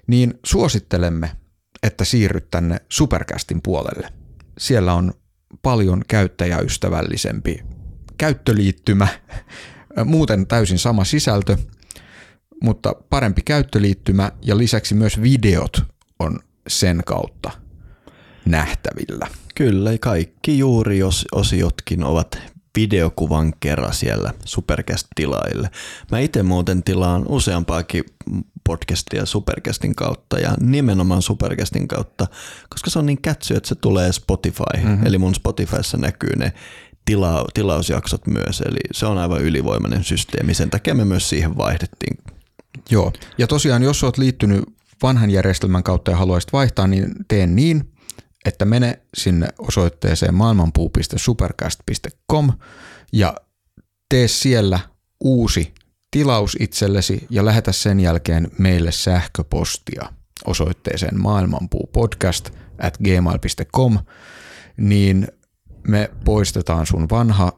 [0.06, 1.30] niin suosittelemme,
[1.82, 4.12] että siirryt tänne Supercastin puolelle.
[4.58, 5.12] Siellä on
[5.62, 7.62] paljon käyttäjäystävällisempi
[8.18, 9.08] käyttöliittymä,
[10.04, 11.56] muuten täysin sama sisältö,
[12.62, 15.82] mutta parempi käyttöliittymä ja lisäksi myös videot
[16.18, 16.38] on
[16.68, 17.50] sen kautta
[18.44, 19.26] nähtävillä.
[19.54, 22.38] Kyllä, kaikki juuri jos osiotkin ovat
[22.78, 25.70] videokuvan kerran siellä Supercast-tilaille.
[26.10, 28.04] Mä itse muuten tilaan useampaakin
[28.64, 32.26] podcastia Supercastin kautta ja nimenomaan Supercastin kautta,
[32.68, 34.64] koska se on niin kätsy, että se tulee Spotify.
[34.76, 35.06] Mm-hmm.
[35.06, 36.52] Eli mun Spotifyssa näkyy ne
[37.04, 40.54] tila, tilausjaksot myös, eli se on aivan ylivoimainen systeemi.
[40.54, 42.18] Sen takia me myös siihen vaihdettiin.
[42.90, 44.64] Joo, ja tosiaan jos olet liittynyt
[45.02, 47.92] vanhan järjestelmän kautta ja haluaisit vaihtaa, niin teen niin,
[48.44, 52.52] että mene sinne osoitteeseen maailmanpuu.supercast.com
[53.12, 53.34] ja
[54.08, 54.80] tee siellä
[55.20, 55.74] uusi
[56.10, 60.12] tilaus itsellesi ja lähetä sen jälkeen meille sähköpostia
[60.44, 63.98] osoitteeseen maailmanpuupodcast at gmail.com,
[64.76, 65.28] niin
[65.88, 67.52] me poistetaan sun vanha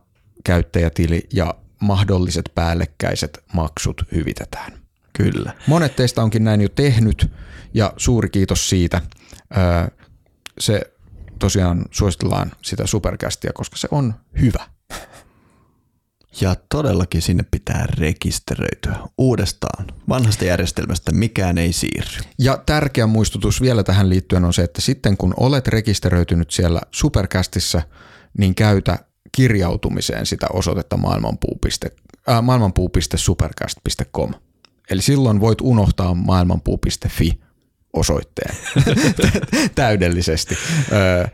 [0.45, 4.84] käyttäjätili ja mahdolliset päällekkäiset maksut hyvitetään.
[5.17, 5.53] Kyllä.
[5.67, 7.31] Monet teistä onkin näin jo tehnyt
[7.75, 9.01] ja suuri kiitos siitä.
[10.59, 10.81] Se
[11.39, 14.65] tosiaan suositellaan sitä superkästiä, koska se on hyvä.
[16.41, 19.87] Ja todellakin sinne pitää rekisteröityä uudestaan.
[20.09, 22.21] Vanhasta järjestelmästä mikään ei siirry.
[22.39, 27.83] Ja tärkeä muistutus vielä tähän liittyen on se, että sitten kun olet rekisteröitynyt siellä Supercastissa,
[28.39, 28.99] niin käytä
[29.37, 32.35] kirjautumiseen sitä osoitetta maailmanpuu.supercast.com.
[32.35, 34.35] Äh, maailmanpuu.supercast.com.
[34.91, 37.41] Eli silloin voit unohtaa maailmanpuu.fi
[37.93, 38.57] osoitteen
[39.75, 40.57] täydellisesti.
[40.93, 41.27] Öö,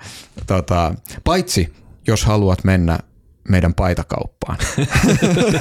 [0.47, 0.95] tota,
[1.25, 1.73] paitsi
[2.07, 2.99] jos haluat mennä
[3.49, 4.59] meidän paitakauppaan,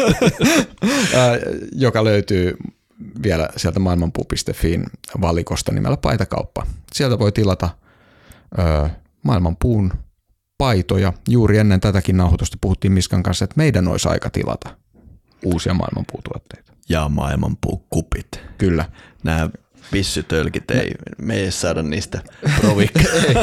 [1.85, 2.57] joka löytyy
[3.23, 4.85] vielä sieltä maailmanpuu.fiin
[5.21, 6.65] valikosta nimellä paitakauppa.
[6.93, 7.69] Sieltä voi tilata
[8.59, 8.89] ö,
[9.23, 9.93] maailmanpuun
[10.57, 11.13] paitoja.
[11.27, 14.69] Juuri ennen tätäkin nauhoitusta puhuttiin Miskan kanssa, että meidän olisi aika tilata
[15.45, 16.68] uusia maailmanpuutuotteita.
[16.89, 18.41] Ja maailmanpuukupit.
[18.57, 18.85] Kyllä.
[19.23, 19.49] Nämä
[19.91, 22.21] pissytölkit ei, me ei saada niistä
[22.61, 23.13] provikkeja.
[23.23, 23.35] ei,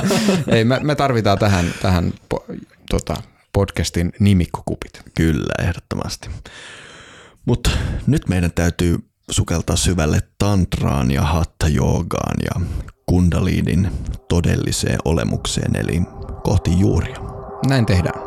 [0.47, 2.44] ei me, me tarvitaan tähän, tähän po,
[2.90, 3.14] tota,
[3.53, 5.03] podcastin nimikkokupit.
[5.14, 6.28] Kyllä, ehdottomasti.
[7.44, 7.70] Mutta
[8.07, 8.99] nyt meidän täytyy
[9.30, 12.66] sukeltaa syvälle tantraan ja hatta-joogaan ja
[13.07, 13.90] kundaliinin
[14.28, 16.03] todelliseen olemukseen, eli
[16.42, 17.16] kohti juuria.
[17.68, 18.26] Näin tehdään.